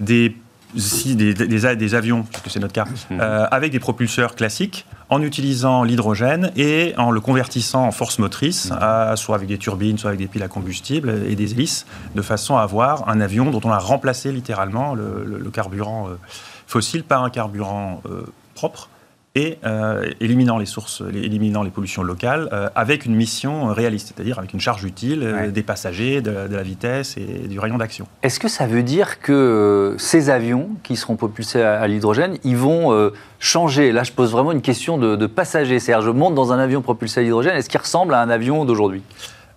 des 0.00 0.36
des, 0.74 1.32
des, 1.32 1.94
avions, 1.94 2.24
puisque 2.24 2.50
c'est 2.50 2.58
notre 2.58 2.74
cas, 2.74 2.84
avec 3.50 3.72
des 3.72 3.78
propulseurs 3.78 4.34
classiques, 4.34 4.84
en 5.08 5.22
utilisant 5.22 5.84
l'hydrogène 5.84 6.52
et 6.56 6.94
en 6.96 7.10
le 7.10 7.20
convertissant 7.20 7.86
en 7.86 7.92
force 7.92 8.18
motrice, 8.18 8.70
mmh. 8.70 9.16
soit 9.16 9.36
avec 9.36 9.48
des 9.48 9.58
turbines, 9.58 9.98
soit 9.98 10.10
avec 10.10 10.20
des 10.20 10.26
piles 10.26 10.42
à 10.42 10.48
combustible 10.48 11.22
et 11.26 11.36
des 11.36 11.52
hélices, 11.52 11.86
de 12.14 12.22
façon 12.22 12.56
à 12.56 12.62
avoir 12.62 13.08
un 13.08 13.20
avion 13.20 13.50
dont 13.50 13.60
on 13.64 13.70
a 13.70 13.78
remplacé 13.78 14.32
littéralement 14.32 14.94
le, 14.94 15.50
carburant 15.52 16.08
euh, 16.08 16.18
fossile 16.66 17.04
par 17.04 17.22
un 17.22 17.30
carburant 17.30 18.02
euh, 18.06 18.24
propre 18.54 18.88
et 19.36 19.58
euh, 19.66 20.10
éliminant 20.20 20.56
les 20.56 20.64
sources, 20.64 21.02
éliminant 21.12 21.62
les 21.62 21.70
pollutions 21.70 22.02
locales, 22.02 22.48
euh, 22.52 22.70
avec 22.74 23.04
une 23.04 23.14
mission 23.14 23.66
réaliste, 23.66 24.14
c'est-à-dire 24.14 24.38
avec 24.38 24.54
une 24.54 24.60
charge 24.60 24.82
utile, 24.84 25.22
euh, 25.22 25.50
des 25.50 25.62
passagers, 25.62 26.22
de, 26.22 26.30
la 26.50 26.62
vitesse 26.62 27.18
et 27.18 27.46
du 27.46 27.60
rayon 27.60 27.76
d'action. 27.76 28.06
Est-ce 28.22 28.40
que 28.40 28.48
ça 28.48 28.66
veut 28.66 28.82
dire 28.82 29.20
que 29.20 29.94
ces 29.98 30.30
avions 30.30 30.70
qui 30.82 30.96
seront 30.96 31.16
propulsés 31.16 31.60
à, 31.62 31.86
l'hydrogène, 31.86 32.38
ils 32.44 32.56
vont 32.56 33.12
changer? 33.38 33.92
Là, 33.92 34.04
je 34.04 34.12
pose 34.12 34.32
vraiment 34.32 34.52
une 34.52 34.62
question 34.62 34.96
de, 34.96 35.16
de 35.16 35.26
passagers. 35.26 35.78
C'est-à-dire, 35.78 36.06
je 36.06 36.10
monte 36.10 36.34
dans 36.34 36.52
un 36.52 36.58
avion 36.58 36.80
propulsé 36.80 37.20
à 37.20 37.22
l'hydrogène, 37.22 37.56
est-ce 37.56 37.68
qu'il 37.68 37.80
ressemble 37.80 38.14
à 38.14 38.22
un 38.22 38.30
avion 38.30 38.64
d'aujourd'hui? 38.64 39.02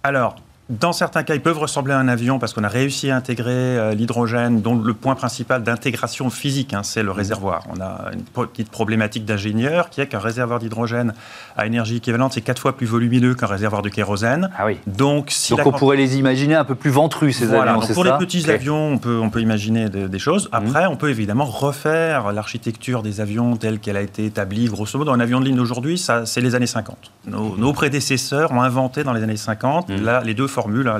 Alors, 0.03 0.35
dans 0.69 0.93
certains 0.93 1.23
cas, 1.23 1.33
ils 1.33 1.41
peuvent 1.41 1.57
ressembler 1.57 1.93
à 1.93 1.97
un 1.97 2.07
avion 2.07 2.37
parce 2.37 2.53
qu'on 2.53 2.63
a 2.63 2.69
réussi 2.69 3.09
à 3.09 3.15
intégrer 3.15 3.51
euh, 3.51 3.95
l'hydrogène, 3.95 4.61
dont 4.61 4.75
le 4.75 4.93
point 4.93 5.15
principal 5.15 5.63
d'intégration 5.63 6.29
physique, 6.29 6.75
hein, 6.75 6.83
c'est 6.83 7.01
le 7.01 7.09
réservoir. 7.09 7.63
On 7.75 7.81
a 7.81 8.11
une 8.13 8.21
petite 8.21 8.69
problématique 8.69 9.25
d'ingénieur 9.25 9.89
qui 9.89 9.99
est 10.01 10.05
qu'un 10.05 10.19
réservoir 10.19 10.59
d'hydrogène 10.59 11.15
à 11.57 11.65
énergie 11.65 11.97
équivalente, 11.97 12.33
c'est 12.33 12.41
quatre 12.41 12.61
fois 12.61 12.77
plus 12.77 12.85
volumineux 12.85 13.33
qu'un 13.33 13.47
réservoir 13.47 13.81
de 13.81 13.89
kérosène. 13.89 14.51
Ah 14.59 14.67
oui. 14.67 14.77
Donc, 14.85 15.31
si 15.31 15.55
donc 15.55 15.65
on 15.65 15.71
pourrait 15.71 15.97
les 15.97 16.17
imaginer 16.17 16.53
un 16.53 16.65
peu 16.65 16.75
plus 16.75 16.91
ventrus, 16.91 17.37
ces 17.37 17.51
avions, 17.51 17.81
Pour 17.93 18.03
les 18.03 18.17
petits 18.19 18.47
avions, 18.51 18.93
on 18.93 18.97
peut, 18.99 19.19
on 19.19 19.31
peut 19.31 19.41
imaginer 19.41 19.89
des 19.89 20.19
choses. 20.19 20.49
Mhm. 20.51 20.67
Après, 20.67 20.85
on 20.85 20.97
peut 20.97 21.09
évidemment 21.09 21.45
refaire 21.45 22.31
l'architecture 22.31 23.01
des 23.01 23.21
avions 23.21 23.57
telle 23.57 23.79
qu'elle 23.79 23.97
a 23.97 24.01
été 24.01 24.25
établie, 24.25 24.65
grosso 24.65 24.99
modo. 24.99 25.11
Un 25.11 25.19
avion 25.19 25.39
de 25.39 25.45
ligne 25.45 25.55
d'aujourd'hui, 25.55 25.97
c'est 25.97 26.41
les 26.41 26.53
années 26.53 26.67
50. 26.67 27.11
Nos, 27.25 27.73
prédécesseurs 27.73 28.51
ont 28.51 28.61
inventé 28.61 29.03
dans 29.03 29.13
les 29.13 29.23
années 29.23 29.37
50 29.37 29.89
mhm. 29.89 30.03
là, 30.03 30.21
les 30.23 30.35
deux 30.35 30.47
formule, 30.59 30.87
hein, 30.89 30.99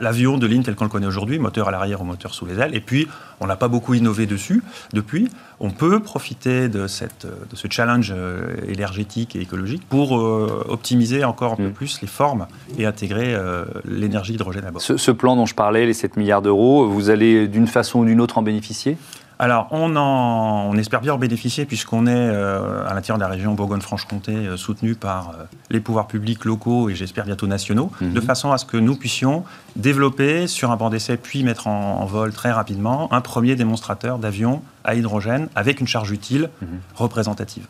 l'avion 0.00 0.36
de 0.36 0.46
ligne 0.46 0.62
tel 0.62 0.74
qu'on 0.74 0.84
le 0.84 0.90
connaît 0.90 1.06
aujourd'hui, 1.06 1.38
moteur 1.38 1.68
à 1.68 1.70
l'arrière 1.70 2.02
ou 2.02 2.04
moteur 2.04 2.34
sous 2.34 2.44
les 2.44 2.58
ailes. 2.58 2.74
Et 2.74 2.80
puis, 2.80 3.08
on 3.40 3.46
n'a 3.46 3.56
pas 3.56 3.68
beaucoup 3.68 3.94
innové 3.94 4.26
dessus 4.26 4.62
depuis. 4.92 5.28
On 5.58 5.70
peut 5.70 6.00
profiter 6.00 6.68
de, 6.68 6.86
cette, 6.86 7.26
de 7.26 7.56
ce 7.56 7.66
challenge 7.70 8.12
euh, 8.14 8.56
énergétique 8.68 9.36
et 9.36 9.40
écologique 9.40 9.82
pour 9.88 10.18
euh, 10.18 10.66
optimiser 10.68 11.24
encore 11.24 11.54
un 11.54 11.56
peu 11.56 11.68
mm. 11.68 11.72
plus 11.72 12.00
les 12.02 12.08
formes 12.08 12.46
et 12.78 12.84
intégrer 12.84 13.34
euh, 13.34 13.64
l'énergie 13.86 14.34
hydrogène 14.34 14.66
à 14.66 14.70
bord. 14.70 14.82
Ce, 14.82 14.98
ce, 14.98 15.10
plan 15.10 15.34
dont 15.34 15.46
je 15.46 15.54
parlais, 15.54 15.86
les 15.86 15.94
7 15.94 16.18
milliards 16.18 16.42
d'euros, 16.42 16.86
vous 16.86 17.08
allez 17.08 17.48
d'une 17.48 17.68
façon 17.68 18.00
ou 18.00 18.04
d'une 18.04 18.20
autre 18.20 18.36
en 18.36 18.42
bénéficier? 18.42 18.98
Alors, 19.38 19.68
on, 19.70 19.96
en, 19.96 20.70
on 20.70 20.76
espère 20.78 21.02
bien 21.02 21.12
en 21.12 21.18
bénéficier 21.18 21.66
puisqu'on 21.66 22.06
est 22.06 22.10
euh, 22.14 22.86
à 22.88 22.94
l'intérieur 22.94 23.18
de 23.18 23.22
la 23.22 23.28
région 23.28 23.52
Bourgogne-Franche-Comté 23.52 24.32
euh, 24.32 24.56
soutenu 24.56 24.94
par 24.94 25.30
euh, 25.30 25.44
les 25.68 25.80
pouvoirs 25.80 26.06
publics 26.06 26.46
locaux 26.46 26.88
et 26.88 26.94
j'espère 26.94 27.26
bientôt 27.26 27.46
nationaux, 27.46 27.90
mhm. 28.00 28.14
de 28.14 28.20
façon 28.20 28.52
à 28.52 28.58
ce 28.58 28.64
que 28.64 28.78
nous 28.78 28.96
puissions 28.96 29.44
développer 29.74 30.46
sur 30.46 30.70
un 30.70 30.76
banc 30.76 30.88
d'essai 30.88 31.18
puis 31.18 31.42
mettre 31.42 31.66
en, 31.66 32.00
en, 32.00 32.06
vol 32.06 32.32
très 32.32 32.50
rapidement 32.50 33.12
un 33.12 33.20
premier 33.20 33.56
démonstrateur 33.56 34.18
d'avion 34.18 34.62
à 34.84 34.94
hydrogène 34.94 35.48
avec 35.54 35.80
une 35.80 35.86
charge 35.86 36.12
utile 36.12 36.48
mhm. 36.62 36.68
représentative. 36.94 37.66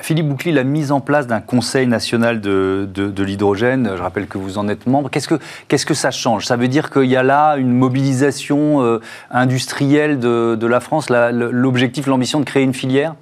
Philippe 0.00 0.28
Boucli, 0.28 0.52
la 0.52 0.62
mise 0.62 0.92
en 0.92 1.00
place 1.00 1.26
d'un 1.26 1.40
Conseil 1.40 1.88
national 1.88 2.40
de, 2.40 2.88
de, 2.94 3.22
l'hydrogène, 3.24 3.90
je 3.96 4.00
rappelle 4.00 4.28
que 4.28 4.38
vous 4.38 4.58
en 4.58 4.68
êtes 4.68 4.86
membre, 4.86 5.10
qu'est-ce 5.10 5.26
que, 5.26 5.38
que 5.68 5.94
ça 5.94 6.12
change? 6.12 6.46
Ça 6.46 6.56
veut 6.56 6.68
dire 6.68 6.90
qu'il 6.90 7.06
y 7.06 7.16
a 7.16 7.24
là 7.24 7.56
une 7.56 7.72
mobilisation 7.72 9.00
industrielle 9.32 10.20
de, 10.20 10.56
de, 10.58 10.66
la 10.68 10.78
France 10.78 11.01
l'objectif, 11.10 12.06
l'ambition 12.06 12.40
de 12.40 12.44
créer 12.44 12.62
une 12.62 12.74
filière? 12.74 13.14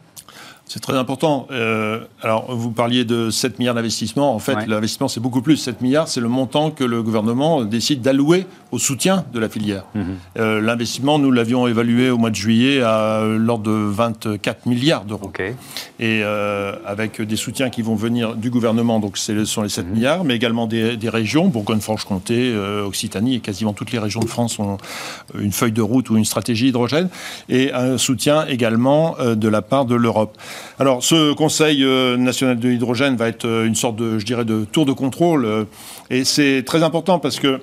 C'est 0.73 0.79
très 0.79 0.97
important. 0.97 1.49
Euh, 1.51 1.99
alors, 2.23 2.55
vous 2.55 2.71
parliez 2.71 3.05
de 3.05 3.29
7 3.31 3.59
milliards 3.59 3.75
d'investissement. 3.75 4.33
En 4.33 4.39
fait, 4.39 4.69
l'investissement, 4.69 5.09
c'est 5.09 5.19
beaucoup 5.19 5.43
plus. 5.43 5.57
7 5.57 5.81
milliards, 5.81 6.07
c'est 6.07 6.21
le 6.21 6.29
montant 6.29 6.71
que 6.71 6.85
le 6.85 7.03
gouvernement 7.03 7.65
décide 7.65 8.03
d'allouer 8.03 8.47
au 8.71 8.79
soutien 8.79 9.25
de 9.33 9.41
la 9.41 9.49
filière. 9.49 9.83
Mhm. 9.97 10.05
Euh, 10.39 10.61
l'investissement, 10.61 11.19
nous 11.19 11.33
l'avions 11.33 11.67
évalué 11.67 12.09
au 12.11 12.19
mois 12.19 12.31
de 12.31 12.37
juillet 12.37 12.83
à 12.83 13.25
l'ordre 13.27 13.65
de 13.65 13.73
24 13.73 14.67
milliards 14.67 15.05
d'euros. 15.05 15.33
Et 15.99 16.21
euh, 16.23 16.77
avec 16.87 17.21
des 17.21 17.35
soutiens 17.35 17.69
qui 17.69 17.83
vont 17.83 17.97
venir 17.97 18.37
du 18.37 18.49
gouvernement, 18.49 19.01
donc 19.01 19.19
ce 19.19 19.45
sont 19.47 19.63
les 19.63 19.69
7 19.69 19.87
mhm. 19.87 19.93
milliards, 19.93 20.23
mais 20.23 20.37
également 20.37 20.69
des, 20.69 20.97
régions, 21.09 21.49
Bourgogne-Franche-Comté, 21.49 22.57
Occitanie, 22.87 23.35
et 23.35 23.41
quasiment 23.41 23.73
toutes 23.73 23.91
les 23.91 23.99
régions 23.99 24.21
de 24.21 24.29
France 24.29 24.61
ont 24.61 24.79
une 25.37 25.51
feuille 25.51 25.73
de 25.73 25.83
route 25.83 26.11
ou 26.11 26.17
une 26.17 26.25
stratégie 26.25 26.69
hydrogène, 26.69 27.09
et 27.49 27.73
un 27.73 27.99
soutien 27.99 28.47
également 28.47 29.17
de 29.19 29.49
la 29.49 29.63
part 29.63 29.85
de 29.85 29.97
l'Europe. 29.97 30.39
Alors, 30.79 31.05
ce 31.05 31.33
Conseil 31.35 31.85
euh, 31.85 32.17
national 32.17 32.59
de 32.59 32.69
l'hydrogène 32.69 33.17
va 33.17 33.29
être 33.29 33.45
euh, 33.45 33.67
une 33.67 33.75
sorte 33.75 33.97
de, 33.97 34.19
je 34.19 34.25
dirais, 34.25 34.45
de 34.45 34.65
tour 34.65 34.87
de 34.87 34.93
contrôle. 34.93 35.45
Euh, 35.45 35.65
et 36.09 36.25
c'est 36.25 36.63
très 36.65 36.83
important 36.83 37.19
parce 37.19 37.39
que 37.39 37.61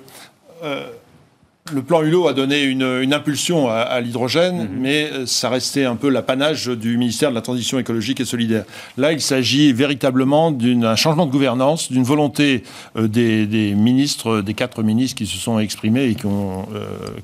le 1.73 1.82
plan 1.82 2.01
Hulot 2.01 2.27
a 2.27 2.34
donné 2.34 2.63
une, 2.63 3.13
impulsion 3.13 3.69
à, 3.69 3.99
l'hydrogène, 4.01 4.63
mhm. 4.63 4.69
mais 4.80 5.10
ça 5.25 5.49
restait 5.49 5.86
un 5.86 5.95
peu 5.95 6.10
l'apanage 6.10 6.67
du 6.67 6.97
ministère 6.97 7.30
de 7.30 7.36
la 7.36 7.41
Transition 7.41 7.80
écologique 7.80 8.19
et 8.19 8.25
solidaire. 8.25 8.63
Là, 8.97 9.12
il 9.12 9.21
s'agit 9.21 9.73
véritablement 9.73 10.51
d'un 10.51 10.95
changement 10.95 11.25
de 11.25 11.32
gouvernance, 11.32 11.91
d'une 11.91 12.03
volonté 12.03 12.63
des, 12.95 13.73
ministres, 13.75 14.41
des 14.41 14.53
quatre 14.53 14.84
ministres 14.84 15.17
qui 15.17 15.25
se 15.25 15.38
sont 15.38 15.60
exprimés 15.60 16.06
et 16.06 16.15
qui 16.15 16.25
ont 16.25 16.65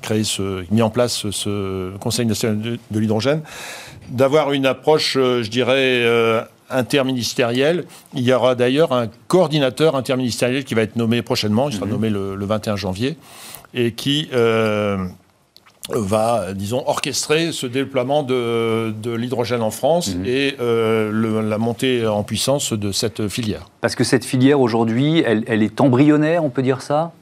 créé 0.02 0.24
ce, 0.24 0.64
mis 0.70 0.82
en 0.82 0.90
place 0.90 1.30
ce 1.30 1.96
Conseil 1.98 2.26
national 2.26 2.60
de 2.90 2.98
l'hydrogène 2.98 3.42
d'avoir 4.08 4.52
une 4.52 4.66
approche, 4.66 5.16
euh, 5.16 5.42
je 5.42 5.50
dirais, 5.50 6.02
euh, 6.04 6.42
interministérielle. 6.70 7.84
Il 8.14 8.22
y 8.22 8.32
aura 8.32 8.54
d'ailleurs 8.54 8.92
un 8.92 9.08
coordinateur 9.28 9.96
interministériel 9.96 10.64
qui 10.64 10.74
va 10.74 10.82
être 10.82 10.96
nommé 10.96 11.22
prochainement, 11.22 11.68
il 11.68 11.74
sera 11.74 11.86
mhm. 11.86 11.92
nommé 11.92 12.10
le, 12.10 12.44
21 12.44 12.76
janvier, 12.76 13.16
et 13.74 13.92
qui 13.92 14.28
euh, 14.32 15.04
va, 15.90 16.54
disons, 16.54 16.82
orchestrer 16.86 17.52
ce 17.52 17.66
déploiement 17.66 18.22
de, 18.22 18.94
l'hydrogène 19.14 19.62
en 19.62 19.70
France 19.70 20.14
mhm. 20.14 20.24
et 20.26 20.56
la 20.58 21.58
montée 21.58 22.06
en 22.06 22.22
puissance 22.22 22.72
de 22.72 22.92
cette 22.92 23.28
filière. 23.28 23.68
Parce 23.80 23.94
que 23.94 24.04
cette 24.04 24.24
filière, 24.24 24.60
aujourd'hui, 24.60 25.22
elle 25.26 25.62
est 25.62 25.80
embryonnaire, 25.80 26.44
on 26.44 26.50
peut 26.50 26.62
dire 26.62 26.80
ça? 26.80 27.12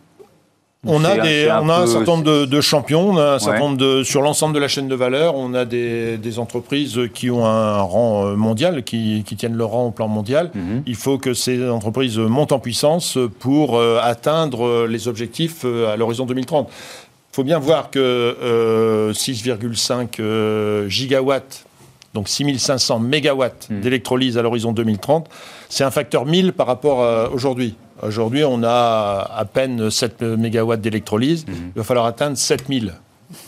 On 0.85 1.05
a, 1.05 1.17
des, 1.19 1.49
on 1.49 1.69
a 1.69 1.83
un 1.83 1.87
certain 1.87 2.17
nombre 2.17 2.47
de, 2.47 2.61
champions, 2.61 3.11
on 3.11 3.17
a 3.17 3.35
un 3.35 3.39
certain 3.39 3.61
nombre 3.61 3.77
de, 3.77 4.03
sur 4.03 4.21
l'ensemble 4.21 4.55
de 4.55 4.59
la 4.59 4.67
chaîne 4.67 4.89
de 4.89 4.95
valeur, 4.97 5.37
on 5.37 5.55
a 5.55 5.65
des, 5.65 6.39
entreprises 6.39 6.99
qui 7.15 7.31
ont 7.31 7.45
un 7.45 7.83
rang 7.83 8.27
euh, 8.27 8.37
mondial, 8.37 8.83
qui, 8.83 9.23
tiennent 9.37 9.57
leur 9.57 9.71
rang 9.71 9.87
au 9.87 9.91
plan 9.91 10.09
mondial. 10.09 10.51
Mhm. 10.55 10.83
Il 10.87 10.97
faut 10.97 11.19
que 11.19 11.35
ces 11.35 11.69
entreprises 11.69 12.19
montent 12.19 12.53
en 12.53 12.59
puissance 12.59 13.19
pour 13.39 13.77
euh, 13.77 14.01
atteindre 14.03 14.87
les 14.87 15.09
objectifs 15.09 15.61
euh, 15.65 15.93
à 15.93 15.97
l'horizon 15.97 16.27
2030. 16.27 16.69
Il 16.71 17.35
faut 17.35 17.45
bien 17.45 17.59
voir 17.59 17.91
que 17.91 19.13
6,5 19.13 20.89
gigawatts, 20.89 21.65
donc 22.13 22.29
6500 22.29 22.99
mégawatts 22.99 23.69
mhm. 23.71 23.81
d'électrolyse 23.81 24.37
à 24.37 24.43
l'horizon 24.43 24.73
2030, 24.73 25.29
c'est 25.73 25.85
un 25.85 25.91
facteur 25.91 26.27
1000 26.27 26.53
par 26.53 26.67
rapport 26.67 27.03
à 27.03 27.31
aujourd'hui. 27.31 27.77
Aujourd'hui, 28.03 28.45
on 28.45 28.63
a 28.63 29.27
à 29.35 29.45
peine 29.47 29.91
7 29.91 30.21
MW 30.21 30.77
d'électrolyse. 30.77 31.47
Mhm. 31.47 31.55
Il 31.75 31.79
va 31.79 31.83
falloir 31.83 32.05
atteindre 32.05 32.37
7000 32.37 32.93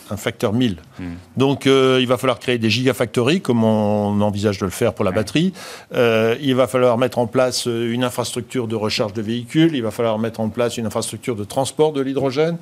un 0.09 0.17
facteur 0.17 0.51
1000. 0.51 0.77
Mhm. 0.97 1.05
Donc 1.37 1.67
euh, 1.67 1.99
il 2.01 2.07
va 2.07 2.17
falloir 2.17 2.39
créer 2.39 2.57
des 2.57 2.71
gigafactories, 2.71 3.41
comme 3.41 3.63
on 3.63 4.19
envisage 4.21 4.57
de 4.57 4.65
le 4.65 4.71
faire 4.71 4.95
pour 4.95 5.05
la 5.05 5.11
batterie. 5.11 5.53
Euh, 5.93 6.35
il 6.41 6.55
va 6.55 6.65
falloir 6.65 6.97
mettre 6.97 7.19
en 7.19 7.27
place 7.27 7.67
euh, 7.67 7.93
une 7.93 8.03
infrastructure 8.03 8.67
de 8.67 8.75
recharge 8.75 9.13
de 9.13 9.21
véhicules. 9.21 9.75
Il 9.75 9.83
va 9.83 9.91
falloir 9.91 10.17
mettre 10.17 10.39
en 10.39 10.49
place 10.49 10.77
une 10.77 10.87
infrastructure 10.87 11.35
de 11.35 11.43
transport 11.43 11.93
de 11.93 12.01
l'hydrogène. 12.01 12.57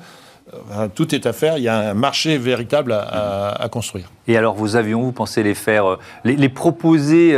Tout 0.94 1.14
est 1.14 1.26
à 1.26 1.32
faire. 1.32 1.58
Il 1.58 1.64
y 1.64 1.68
a 1.68 1.90
un 1.90 1.94
marché 1.94 2.38
véritable 2.38 2.92
à, 2.92 3.68
construire. 3.70 4.10
Et 4.28 4.36
alors, 4.36 4.54
vos 4.54 4.76
avions, 4.76 5.02
vous 5.02 5.12
pensez 5.12 5.42
les 5.42 5.54
faire, 5.54 5.98
les, 6.24 6.48
proposer 6.48 7.36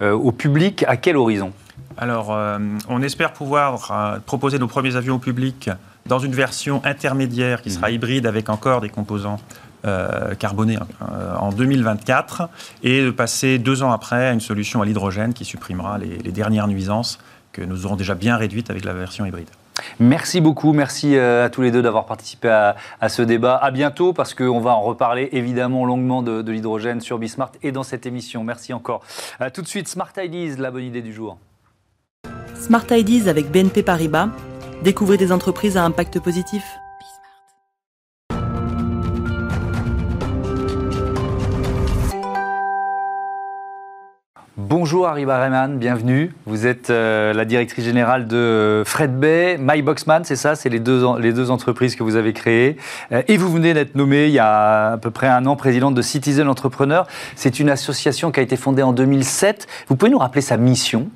au 0.00 0.32
public 0.32 0.84
à 0.86 0.96
quel 0.96 1.16
horizon? 1.16 1.52
Alors, 1.98 2.28
euh, 2.30 2.58
on 2.88 3.02
espère 3.02 3.32
pouvoir 3.32 3.90
euh, 3.90 4.18
proposer 4.24 4.60
nos 4.60 4.68
premiers 4.68 4.94
avions 4.94 5.16
au 5.16 5.18
public 5.18 5.68
dans 6.06 6.20
une 6.20 6.32
version 6.32 6.80
intermédiaire 6.84 7.60
qui 7.60 7.72
sera 7.72 7.88
mhm. 7.88 7.94
hybride 7.94 8.26
avec 8.26 8.48
encore 8.48 8.80
des 8.80 8.88
composants 8.88 9.40
euh, 9.84 10.34
carbonés 10.36 10.78
en 11.38 11.50
2024 11.50 12.48
et 12.84 13.04
de 13.04 13.10
passer 13.10 13.58
deux 13.58 13.82
ans 13.82 13.90
après 13.90 14.28
à 14.28 14.32
une 14.32 14.40
solution 14.40 14.80
à 14.80 14.84
l'hydrogène 14.84 15.34
qui 15.34 15.44
supprimera 15.44 15.98
les, 15.98 16.32
dernières 16.32 16.68
nuisances 16.68 17.18
que 17.52 17.62
nous 17.62 17.84
aurons 17.84 17.96
déjà 17.96 18.14
bien 18.14 18.36
réduites 18.36 18.70
avec 18.70 18.84
la 18.84 18.94
version 18.94 19.26
hybride. 19.26 19.48
Merci 20.00 20.40
beaucoup, 20.40 20.72
merci 20.72 21.16
à 21.18 21.48
tous 21.50 21.62
les 21.62 21.70
deux 21.70 21.82
d'avoir 21.82 22.06
participé 22.06 22.48
à, 23.00 23.08
ce 23.08 23.22
débat. 23.22 23.56
À 23.56 23.70
bientôt 23.70 24.12
parce 24.12 24.34
qu'on 24.34 24.60
va 24.60 24.70
en 24.70 24.82
reparler 24.82 25.28
évidemment 25.32 25.84
longuement 25.84 26.22
de, 26.22 26.42
de 26.42 26.52
l'hydrogène 26.52 27.00
sur 27.00 27.18
Bismart 27.18 27.52
et 27.62 27.72
dans 27.72 27.82
cette 27.82 28.06
émission. 28.06 28.44
Merci 28.44 28.72
encore. 28.72 29.02
tout 29.52 29.62
de 29.62 29.68
suite, 29.68 29.88
Smart 29.88 30.12
Ideas, 30.16 30.56
la 30.58 30.70
bonne 30.70 30.84
idée 30.84 31.02
du 31.02 31.12
jour. 31.12 31.38
Smart 32.54 32.84
Ideas 32.90 33.28
avec 33.28 33.50
BNP 33.50 33.82
Paribas. 33.82 34.28
Découvrez 34.82 35.16
des 35.16 35.32
entreprises 35.32 35.76
à 35.76 35.84
impact 35.84 36.20
positif. 36.20 36.77
Bonjour 44.60 45.06
Ariba 45.06 45.40
Rehman, 45.40 45.78
bienvenue. 45.78 46.34
Vous 46.44 46.66
êtes 46.66 46.90
euh, 46.90 47.32
la 47.32 47.44
directrice 47.44 47.84
générale 47.84 48.26
de 48.26 48.82
Fred 48.84 49.16
Bay, 49.16 49.56
MyBoxman, 49.56 50.24
c'est 50.24 50.34
ça? 50.34 50.56
C'est 50.56 50.68
les 50.68 50.80
deux, 50.80 51.04
les 51.20 51.32
deux 51.32 51.52
entreprises 51.52 51.94
que 51.94 52.02
vous 52.02 52.16
avez 52.16 52.32
créées. 52.32 52.76
Euh, 53.12 53.22
et 53.28 53.36
vous 53.36 53.52
venez 53.52 53.72
d'être 53.72 53.94
nommée 53.94 54.26
il 54.26 54.32
y 54.32 54.40
a 54.40 54.94
à 54.94 54.98
peu 54.98 55.12
près 55.12 55.28
un 55.28 55.46
an 55.46 55.54
présidente 55.54 55.94
de 55.94 56.02
Citizen 56.02 56.48
Entrepreneur. 56.48 57.06
C'est 57.36 57.60
une 57.60 57.70
association 57.70 58.32
qui 58.32 58.40
a 58.40 58.42
été 58.42 58.56
fondée 58.56 58.82
en 58.82 58.92
2007. 58.92 59.68
Vous 59.86 59.94
pouvez 59.94 60.10
nous 60.10 60.18
rappeler 60.18 60.42
sa 60.42 60.56
mission? 60.56 61.08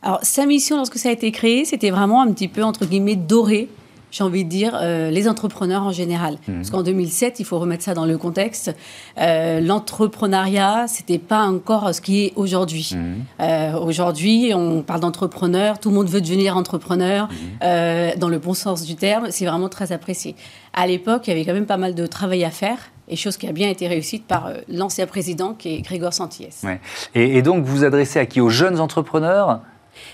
Alors, 0.00 0.20
sa 0.22 0.46
mission, 0.46 0.76
lorsque 0.76 0.96
ça 0.96 1.10
a 1.10 1.12
été 1.12 1.30
créé, 1.32 1.66
c'était 1.66 1.90
vraiment 1.90 2.22
un 2.22 2.32
petit 2.32 2.48
peu, 2.48 2.62
entre 2.62 2.86
guillemets, 2.86 3.16
doré 3.16 3.68
j'ai 4.10 4.24
envie 4.24 4.44
de 4.44 4.48
dire, 4.48 4.78
euh, 4.80 5.10
les 5.10 5.28
entrepreneurs 5.28 5.82
en 5.82 5.92
général. 5.92 6.38
Mhm. 6.46 6.56
Parce 6.56 6.70
qu'en 6.70 6.82
2007, 6.82 7.40
il 7.40 7.44
faut 7.44 7.58
remettre 7.58 7.84
ça 7.84 7.94
dans 7.94 8.06
le 8.06 8.18
contexte, 8.18 8.74
euh, 9.18 9.60
l'entrepreneuriat, 9.60 10.86
c'était 10.88 11.18
pas 11.18 11.42
encore 11.42 11.94
ce 11.94 12.00
qui 12.00 12.24
est 12.24 12.32
aujourd'hui. 12.36 12.90
Mhm. 12.94 13.24
Euh, 13.40 13.78
aujourd'hui, 13.78 14.52
on 14.54 14.82
parle 14.82 15.00
d'entrepreneur, 15.00 15.78
tout 15.78 15.90
le 15.90 15.94
monde 15.96 16.08
veut 16.08 16.20
devenir 16.20 16.56
entrepreneur, 16.56 17.28
mhm. 17.28 18.18
dans 18.18 18.28
le 18.28 18.38
bon 18.38 18.54
sens 18.54 18.84
du 18.84 18.96
terme, 18.96 19.26
c'est 19.30 19.46
vraiment 19.46 19.68
très 19.68 19.92
apprécié. 19.92 20.34
À 20.72 20.86
l'époque, 20.86 21.26
il 21.26 21.30
y 21.30 21.32
avait 21.32 21.44
quand 21.44 21.54
même 21.54 21.66
pas 21.66 21.76
mal 21.76 21.94
de 21.94 22.06
travail 22.06 22.44
à 22.44 22.50
faire, 22.50 22.78
et 23.08 23.16
chose 23.16 23.36
qui 23.36 23.48
a 23.48 23.52
bien 23.52 23.70
été 23.70 23.88
réussie 23.88 24.18
par 24.18 24.50
l'ancien 24.68 25.06
président, 25.06 25.54
qui 25.54 25.76
est 25.76 25.80
Grégor 25.80 26.12
Santilles. 26.12 26.50
Ouais. 26.62 26.80
Et, 27.14 27.38
et 27.38 27.42
donc, 27.42 27.64
vous 27.64 27.78
vous 27.78 27.84
adressez 27.84 28.18
à 28.18 28.26
qui? 28.26 28.40
Aux 28.40 28.50
jeunes 28.50 28.80
entrepreneurs 28.80 29.60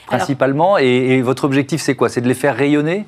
principalement? 0.06 0.78
et, 0.78 1.20
votre 1.22 1.44
objectif, 1.44 1.80
c'est 1.80 1.94
quoi? 1.94 2.08
C'est 2.08 2.20
de 2.20 2.28
les 2.28 2.34
faire 2.34 2.56
rayonner? 2.56 3.04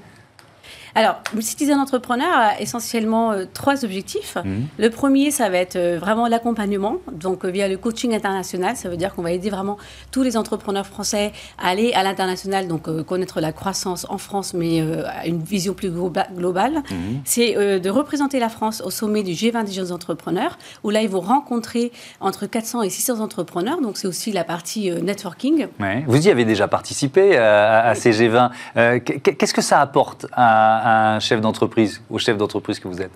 Alors, 0.97 1.17
le 1.35 1.43
Citizen 1.43 1.79
Entrepreneur 1.79 2.33
a 2.33 2.59
essentiellement 2.59 3.33
euh, 3.33 3.45
trois 3.53 3.85
objectifs. 3.85 4.39
Mhm. 4.43 4.67
Le 4.79 4.89
premier, 4.89 5.31
ça 5.31 5.51
va 5.51 5.59
être 5.59 5.77
euh, 5.77 5.99
vraiment 6.01 6.27
l'accompagnement, 6.27 6.97
donc 7.13 7.45
euh, 7.45 7.51
via 7.51 7.69
le 7.69 7.77
coaching 7.77 8.15
international. 8.15 8.77
Ça 8.77 8.89
veut 8.89 8.97
dire 8.97 9.15
qu'on 9.15 9.21
va 9.21 9.33
aider 9.33 9.51
vraiment 9.51 9.77
tous 10.11 10.23
les 10.23 10.39
entrepreneurs 10.39 10.87
français 10.87 11.33
à 11.63 11.69
aller 11.69 11.93
à 11.93 12.03
l'international, 12.03 12.67
donc 12.67 12.89
connaître 13.05 13.43
la 13.43 13.53
croissance 13.53 14.07
en 14.09 14.17
France, 14.17 14.55
mais 14.55 14.81
à 14.81 15.27
une 15.27 15.43
vision 15.43 15.75
plus 15.75 15.91
globale. 15.91 16.83
Mhm. 16.91 17.21
C'est 17.25 17.81
de 17.81 17.91
représenter 17.91 18.39
la 18.39 18.49
France 18.49 18.81
au 18.81 18.91
sommet 18.91 19.23
du 19.23 19.33
G20 19.33 19.65
des 19.65 19.73
jeunes 19.73 19.93
entrepreneurs, 19.93 20.57
où 20.83 20.89
là, 20.89 21.03
ils 21.03 21.11
vont 21.11 21.21
rencontrer 21.21 21.93
entre 22.21 22.47
400 22.47 22.83
et 22.83 22.91
600 22.91 23.21
entrepreneurs. 23.21 23.83
Donc, 23.83 23.99
c'est 23.99 24.09
aussi 24.09 24.33
la 24.33 24.45
partie 24.45 24.91
networking. 24.91 25.67
Vous 26.07 26.27
y 26.27 26.31
avez 26.31 26.47
déjà 26.47 26.69
participé 26.69 27.37
à, 27.37 27.95
ces 27.95 28.13
G20. 28.13 29.03
Qu'est-ce 29.03 29.55
que 29.55 29.63
ça 29.63 29.81
apporte 29.81 30.27
à 30.33 30.86
chef 31.21 31.41
d'entreprise, 31.41 32.03
au 32.11 32.19
chef 32.19 32.37
d'entreprise 32.37 32.79
que 32.79 32.89
vous 32.89 33.01
êtes 33.01 33.11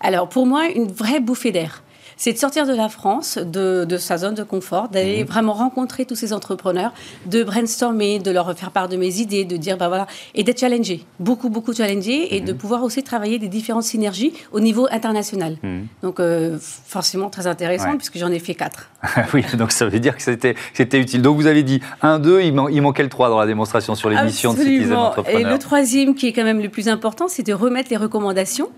Alors, 0.00 0.28
pour 0.28 0.46
moi, 0.46 0.66
une 0.68 0.90
vraie 0.90 1.20
bouffée 1.20 1.52
d'air 1.52 1.82
c'est 2.18 2.32
de 2.32 2.38
sortir 2.38 2.66
de 2.66 2.74
la 2.74 2.88
France, 2.88 3.38
de, 3.38 3.86
sa 3.96 4.18
zone 4.18 4.34
de 4.34 4.42
confort, 4.42 4.88
d'aller 4.88 5.20
mhm. 5.20 5.28
vraiment 5.28 5.52
rencontrer 5.54 6.04
tous 6.04 6.16
ces 6.16 6.32
entrepreneurs, 6.32 6.92
de 7.26 7.42
brainstormer, 7.44 8.18
de 8.18 8.30
leur 8.30 8.54
faire 8.58 8.72
part 8.72 8.88
de 8.88 8.96
mes 8.96 9.20
idées, 9.20 9.44
de 9.44 9.56
dire, 9.56 9.78
bah 9.78 9.88
voilà, 9.88 10.06
et 10.34 10.42
d'être 10.42 10.60
challengé, 10.60 11.04
beaucoup, 11.20 11.48
beaucoup 11.48 11.72
challengé, 11.72 12.34
et 12.36 12.40
de 12.40 12.52
mhm. 12.52 12.58
pouvoir 12.58 12.82
aussi 12.82 13.02
travailler 13.02 13.38
des 13.38 13.48
différentes 13.48 13.84
synergies 13.84 14.32
au 14.52 14.60
niveau 14.60 14.88
international. 14.90 15.56
Mhm. 15.62 15.86
Donc, 16.02 16.18
euh, 16.18 16.58
forcément, 16.60 17.30
très 17.30 17.46
intéressant, 17.46 17.96
puisque 17.96 18.18
j'en 18.18 18.32
ai 18.32 18.40
fait 18.40 18.54
quatre. 18.54 18.90
oui, 19.32 19.44
donc 19.54 19.70
ça 19.70 19.86
veut 19.86 20.00
dire 20.00 20.16
que 20.16 20.22
c'était, 20.22 20.56
c'était 20.74 20.98
utile. 20.98 21.22
Donc, 21.22 21.36
vous 21.36 21.46
avez 21.46 21.62
dit 21.62 21.80
un, 22.02 22.18
deux, 22.18 22.42
il, 22.42 22.54
il 22.72 22.82
manquait 22.82 23.04
le 23.04 23.08
trois 23.08 23.28
dans 23.28 23.38
la 23.38 23.46
démonstration 23.46 23.94
sur 23.94 24.10
les 24.10 24.20
missions 24.22 24.52
de 24.52 24.58
Citizen 24.58 24.92
Entrepreneur. 24.92 25.40
Et 25.40 25.44
le 25.44 25.58
troisième, 25.58 26.16
qui 26.16 26.26
est 26.26 26.32
quand 26.32 26.44
même 26.44 26.60
le 26.60 26.68
plus 26.68 26.88
important, 26.88 27.28
c'est 27.28 27.46
de 27.46 27.52
remettre 27.52 27.90
les 27.90 27.96
recommandations. 27.96 28.70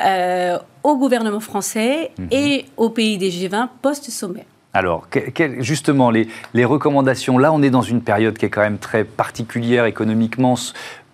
Euh, 0.00 0.58
au 0.82 0.96
gouvernement 0.96 1.40
français 1.40 2.10
mhm. 2.18 2.28
et 2.30 2.66
aux 2.76 2.90
pays 2.90 3.18
des 3.18 3.30
G20 3.30 3.68
post-sommet. 3.82 4.46
Alors, 4.74 5.06
justement, 5.58 6.10
les, 6.10 6.28
les, 6.54 6.64
recommandations, 6.64 7.36
là, 7.36 7.52
on 7.52 7.62
est 7.62 7.70
dans 7.70 7.82
une 7.82 8.00
période 8.00 8.38
qui 8.38 8.46
est 8.46 8.50
quand 8.50 8.62
même 8.62 8.78
très 8.78 9.04
particulière 9.04 9.84
économiquement 9.84 10.54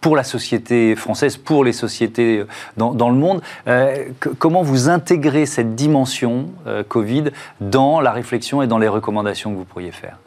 pour 0.01 0.15
la 0.15 0.23
société 0.23 0.95
française, 0.95 1.37
pour 1.37 1.65
les 1.65 1.73
sociétés 1.73 2.45
dans, 2.77 2.95
dans 2.95 3.11
le 3.11 3.17
monde. 3.17 3.43
Euh, 3.67 4.11
comment 4.39 4.63
vous 4.63 4.89
intégrez 4.89 5.45
cette 5.45 5.75
dimension 5.75 6.51
euh, 6.67 6.85
Covid 6.85 7.25
dans 7.61 8.01
la 8.01 8.13
réflexion 8.13 8.63
et 8.63 8.69
dans 8.69 8.79
les 8.79 8.89
recommandations 8.89 9.51
que 9.51 9.57
vous 9.57 9.65
pourriez 9.65 9.91
faire? 9.91 10.19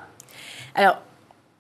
Alors, 0.76 1.02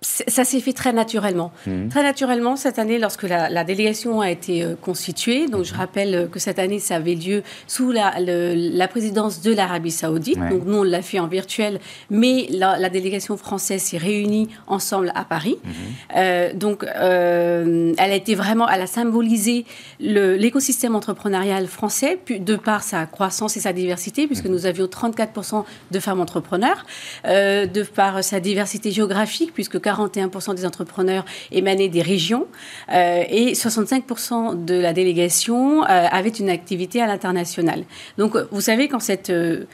ça 0.04 0.44
s'est 0.44 0.60
fait 0.62 0.74
très 0.74 0.94
naturellement. 0.94 1.52
Mhm. 1.68 1.90
Très 1.90 2.02
naturellement, 2.02 2.56
cette 2.56 2.80
année, 2.80 2.98
lorsque 2.98 3.22
la, 3.22 3.64
délégation 3.64 4.20
a 4.20 4.32
été 4.32 4.64
euh, 4.64 4.74
constituée, 4.76 5.48
donc 5.48 5.64
je 5.64 5.76
rappelle 5.76 6.16
euh, 6.16 6.26
que 6.26 6.40
cette 6.40 6.58
année, 6.58 6.80
ça 6.80 6.96
avait 6.96 7.14
lieu 7.14 7.44
sous 7.68 7.92
la, 7.92 8.16
la 8.20 8.88
présidence 8.88 9.42
de 9.42 9.54
l'Arabie 9.54 9.92
saoudite. 9.92 10.40
Donc 10.40 10.66
nous, 10.66 10.78
on 10.78 10.84
l'a 10.84 11.04
fait 11.04 11.20
en 11.20 11.28
virtuel, 11.28 11.80
mais 12.10 12.48
la, 12.50 12.90
délégation 12.90 13.38
française 13.38 13.84
s'est 13.84 14.00
réunie 14.00 14.50
ensemble 14.66 15.12
à 15.14 15.24
Paris. 15.24 15.58
Mhm. 15.64 15.72
Euh, 16.18 16.54
donc 16.54 16.84
elle 16.84 18.12
a 18.12 18.16
été 18.16 18.34
vraiment, 18.34 18.68
elle 18.68 18.82
a 18.82 18.88
symbolisé 18.88 19.66
l'écosystème 20.00 20.96
entrepreneurial 20.96 21.68
français 21.68 22.20
de 22.28 22.56
par 22.56 22.82
sa 22.82 23.06
croissance 23.06 23.56
et 23.56 23.60
sa 23.60 23.72
diversité, 23.72 24.26
puisque 24.26 24.46
mhm. 24.46 24.52
nous 24.52 24.66
avions 24.66 24.88
34% 24.88 25.64
de 25.92 26.00
femmes 26.00 26.22
entrepreneurs, 26.22 26.86
de 27.24 27.84
par 27.84 28.24
sa 28.24 28.40
diversité 28.40 28.90
géographique, 28.90 29.54
puisque 29.54 29.80
41% 29.92 30.56
des 30.56 30.66
entrepreneurs 30.66 31.26
émanaient 31.52 31.90
des 31.90 32.02
régions 32.02 32.48
euh, 32.92 33.24
et 33.30 33.54
65% 33.54 34.66
de 34.66 34.76
la 34.76 34.94
délégation 34.94 35.84
euh, 35.84 35.88
avait 35.88 36.30
une 36.30 36.50
activité 36.50 37.02
à 37.02 37.08
l'international. 37.08 37.84
Donc, 38.18 38.36
vous 38.52 38.62
savez, 38.62 38.88
quand 38.88 39.00
cette 39.00 39.30
euh, 39.30 39.66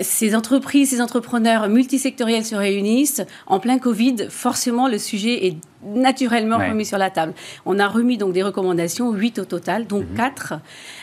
ces 0.00 0.36
entreprises, 0.36 0.90
ces 0.90 1.00
entrepreneurs 1.00 1.68
multisectoriels 1.68 2.44
se 2.44 2.54
réunissent 2.54 3.22
en 3.48 3.58
plein 3.58 3.80
Covid, 3.80 4.28
forcément 4.28 4.86
le 4.86 4.96
sujet 4.96 5.48
est 5.48 5.56
naturellement 5.84 6.58
remis 6.58 6.86
sur 6.86 6.98
la 6.98 7.10
table. 7.10 7.34
On 7.66 7.80
a 7.80 7.88
remis 7.88 8.16
donc 8.16 8.32
des 8.32 8.44
recommandations, 8.44 9.10
8 9.10 9.40
au 9.40 9.44
total, 9.44 9.88
donc 9.88 10.04
4, 10.14 10.54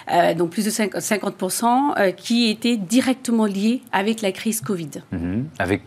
mhm. 0.10 0.38
donc 0.38 0.52
plus 0.52 0.64
de 0.64 0.70
50%, 0.70 2.16
qui 2.16 2.50
étaient 2.50 2.78
directement 2.78 3.46
liées 3.46 3.82
avec 3.92 4.22
la 4.22 4.32
crise 4.32 4.62
Covid. 4.62 4.92
Mhm. 5.12 5.50
Avec 5.60 5.82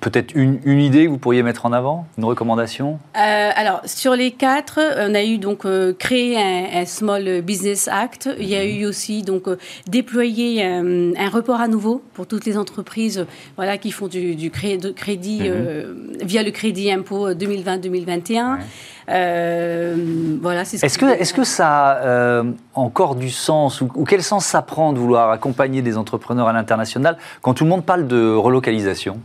Peut-être 0.00 0.34
une, 0.34 0.58
idée 0.64 1.04
que 1.04 1.10
vous 1.10 1.18
pourriez 1.18 1.42
mettre 1.42 1.66
en 1.66 1.72
avant, 1.74 2.06
une 2.16 2.24
recommandation 2.24 2.98
euh, 3.14 3.50
Alors, 3.54 3.82
sur 3.84 4.16
les 4.16 4.30
quatre, 4.30 4.80
on 4.98 5.14
a 5.14 5.22
eu 5.22 5.36
donc 5.36 5.66
euh, 5.66 5.92
créé 5.92 6.38
un, 6.38 6.86
Small 6.86 7.42
Business 7.42 7.86
Act. 7.86 8.30
Il 8.38 8.48
y 8.48 8.56
a 8.56 8.64
eu 8.64 8.86
aussi 8.86 9.22
donc 9.22 9.48
euh, 9.48 9.58
déployé 9.86 10.64
un, 10.64 11.28
report 11.30 11.60
à 11.60 11.68
nouveau 11.68 12.02
pour 12.14 12.26
toutes 12.26 12.46
les 12.46 12.56
entreprises 12.56 13.26
voilà, 13.56 13.76
qui 13.76 13.90
font 13.90 14.06
du, 14.08 14.50
crédit 14.50 15.42
mhm. 15.42 16.16
via 16.22 16.42
le 16.42 16.50
crédit 16.52 16.90
impôt 16.90 17.30
2020-2021. 17.30 18.58
voilà, 20.40 20.62
est-ce 20.62 20.98
que, 20.98 21.04
est 21.04 21.32
que 21.34 21.44
ça 21.44 22.38
a 22.38 22.42
encore 22.74 23.14
du 23.14 23.28
sens 23.28 23.82
ou, 23.82 23.90
ou, 23.94 24.04
quel 24.04 24.22
sens 24.22 24.46
ça 24.46 24.62
prend 24.62 24.94
de 24.94 24.98
vouloir 24.98 25.30
accompagner 25.30 25.82
des 25.82 25.98
entrepreneurs 25.98 26.48
à 26.48 26.54
l'international 26.54 27.18
quand 27.42 27.52
tout 27.52 27.64
le 27.64 27.70
monde 27.70 27.84
parle 27.84 28.08
de 28.08 28.34
relocalisation? 28.34 29.20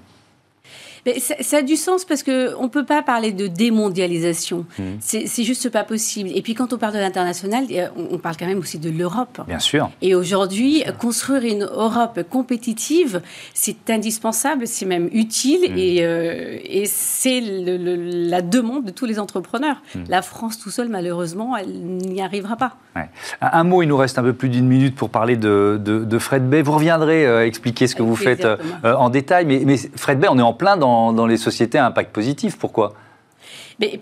Ça, 1.19 1.57
a 1.57 1.61
du 1.61 1.75
sens 1.75 2.03
parce 2.03 2.23
qu'on 2.23 2.31
ne 2.63 2.67
peut 2.67 2.85
pas 2.85 3.03
parler 3.03 3.31
de 3.31 3.47
démondialisation. 3.47 4.65
Hmm. 4.79 4.95
C'est 4.99 5.43
juste 5.43 5.69
pas 5.69 5.83
possible. 5.83 6.29
Et 6.33 6.41
puis 6.41 6.55
quand 6.55 6.73
on 6.73 6.77
parle 6.77 6.93
de 6.93 6.99
l'international, 6.99 7.65
on, 7.95 8.17
parle 8.17 8.37
quand 8.37 8.47
même 8.47 8.59
aussi 8.59 8.79
de 8.79 8.89
l'Europe. 8.89 9.41
Bien 9.47 9.59
sûr. 9.59 9.89
Et 10.01 10.15
aujourd'hui, 10.15 10.83
construire 10.99 11.43
une 11.43 11.63
Europe 11.63 12.21
compétitive, 12.29 13.21
c'est 13.53 13.89
indispensable, 13.89 14.67
c'est 14.67 14.85
même 14.85 15.09
utile 15.11 15.71
hmm. 15.71 15.77
et, 15.77 15.97
euh, 16.01 16.57
et 16.63 16.85
c'est 16.85 17.41
la 17.41 18.41
demande 18.41 18.85
de 18.85 18.91
tous 18.91 19.05
les 19.05 19.19
entrepreneurs. 19.19 19.81
Hmm. 19.93 20.03
La 20.09 20.21
France 20.21 20.57
tout 20.57 20.71
seul, 20.71 20.89
malheureusement, 20.89 21.55
elle 21.55 21.71
n'y 21.71 22.21
arrivera 22.21 22.55
pas. 22.55 22.77
Un, 23.41 23.63
mot, 23.65 23.83
il 23.83 23.87
nous 23.87 23.97
reste 23.97 24.17
un 24.17 24.23
peu 24.23 24.33
plus 24.33 24.47
d'une 24.47 24.67
minute 24.67 24.95
pour 24.95 25.09
parler 25.09 25.35
de, 25.35 25.79
de, 25.83 26.19
Fred 26.19 26.49
Bay. 26.49 26.61
Vous 26.61 26.71
reviendrez 26.71 27.27
euh, 27.27 27.45
expliquer 27.45 27.87
ce 27.87 27.95
que 27.95 28.01
vous 28.01 28.15
faites 28.15 28.45
euh, 28.45 28.57
en 28.95 29.09
détail, 29.09 29.45
mais, 29.45 29.63
mais 29.65 29.75
Fred 29.97 30.17
Bay, 30.17 30.27
on 30.31 30.39
est 30.39 30.41
en 30.41 30.53
plein 30.53 30.77
dans 30.77 30.94
dans, 31.13 31.27
les 31.27 31.37
sociétés 31.37 31.77
à 31.77 31.85
impact 31.85 32.11
positif. 32.13 32.57
Pourquoi? 32.57 32.93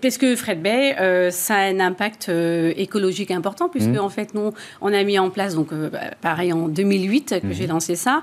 Parce 0.00 0.18
que 0.18 0.36
Fred 0.36 0.62
Bay, 0.62 0.96
euh, 1.00 1.30
ça 1.30 1.56
a 1.56 1.62
un 1.64 1.80
impact 1.80 2.28
euh, 2.28 2.72
écologique 2.76 3.30
important, 3.30 3.68
puisque 3.68 3.88
mmh. 3.88 3.98
en 3.98 4.08
fait, 4.08 4.34
nous, 4.34 4.52
on 4.80 4.92
a 4.92 5.02
mis 5.04 5.18
en 5.18 5.30
place, 5.30 5.54
donc 5.54 5.72
euh, 5.72 5.90
bah, 5.90 6.12
pareil 6.20 6.52
en 6.52 6.68
2008 6.68 7.40
que 7.40 7.46
mmh. 7.46 7.52
j'ai 7.52 7.66
lancé 7.66 7.96
ça, 7.96 8.22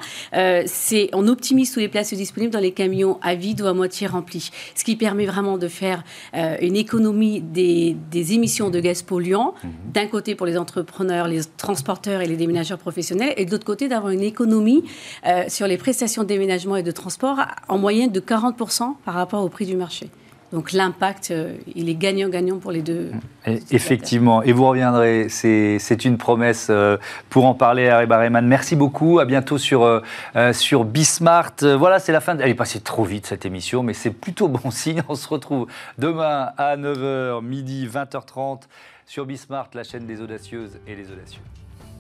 c'est 0.66 1.10
on 1.14 1.28
optimise 1.28 1.72
tous 1.72 1.80
les 1.80 1.88
places 1.88 2.14
disponibles 2.14 2.52
dans 2.52 2.60
les 2.60 2.72
camions 2.72 3.20
à 3.22 3.36
vide 3.36 3.62
ou 3.62 3.68
à 3.68 3.74
moitié 3.74 4.08
remplis, 4.08 4.52
ce 4.76 4.84
qui 4.84 4.96
permet 4.96 5.26
vraiment 5.26 5.58
de 5.58 5.68
faire 5.68 6.04
une 6.34 6.76
économie 6.76 7.42
des, 7.42 7.96
des, 8.12 8.34
émissions 8.34 8.70
de 8.70 8.80
gaz 8.80 9.02
polluants, 9.02 9.54
mmh. 9.64 9.68
d'un 9.94 10.08
côté 10.08 10.36
pour 10.36 10.46
les 10.46 10.58
entrepreneurs, 10.58 11.28
les 11.28 11.42
transporteurs 11.58 12.22
et 12.22 12.26
les 12.26 12.38
déménageurs 12.38 12.78
professionnels, 12.78 13.34
et 13.38 13.46
de 13.46 13.52
l'autre 13.52 13.66
côté 13.66 13.88
d'avoir 13.88 14.12
une 14.12 14.24
économie 14.24 14.84
sur 15.48 15.68
les 15.68 15.78
prestations 15.78 16.24
de 16.24 16.28
déménagement 16.28 16.76
et 16.76 16.84
de 16.84 16.92
transport 16.92 17.40
en 17.68 17.78
moyenne 17.78 18.12
de 18.12 18.20
40% 18.20 18.96
par 19.06 19.14
rapport 19.14 19.44
au 19.44 19.50
prix 19.50 19.66
du 19.66 19.76
marché. 19.76 20.10
Donc 20.52 20.74
l'impact, 20.74 21.32
euh, 21.32 21.56
il 21.76 21.88
est 21.88 21.96
gagnant-gagnant 21.96 22.60
pour 22.60 22.72
les 22.72 22.82
deux. 22.82 23.12
effectivement, 23.72 24.44
et 24.44 24.52
vous 24.52 24.68
reviendrez, 24.68 25.28
c'est 25.30 26.06
une 26.06 26.18
promesse 26.18 26.68
euh, 26.70 26.98
pour 27.30 27.46
en 27.46 27.54
parler, 27.54 27.88
Harry 27.88 28.06
Barreman. 28.06 28.46
Merci 28.46 28.76
beaucoup, 28.76 29.20
à 29.20 29.26
bientôt 29.26 29.58
sur, 29.58 29.84
euh, 29.84 30.02
sur 30.54 30.84
Bismart. 30.84 31.54
Voilà, 31.62 32.00
c'est 32.00 32.12
la 32.12 32.22
fin. 32.22 32.38
Elle 32.38 32.50
est 32.50 32.56
passée 32.56 32.82
trop 32.82 33.06
vite 33.06 33.26
cette 33.28 33.46
émission, 33.46 33.82
mais 33.82 33.94
c'est 33.94 34.12
plutôt 34.12 34.50
bon 34.50 34.72
signe. 34.72 35.02
On 35.08 35.16
se 35.16 35.28
retrouve 35.30 35.68
demain 35.98 36.50
à 36.58 36.76
9h, 36.76 37.42
midi, 37.44 37.88
20h30 37.88 38.62
sur 39.06 39.26
Bismart, 39.26 39.70
la 39.74 39.84
chaîne 39.84 40.06
des 40.06 40.22
audacieuses 40.22 40.80
et 40.88 40.96
les 40.96 41.12
audacieux. 41.12 41.42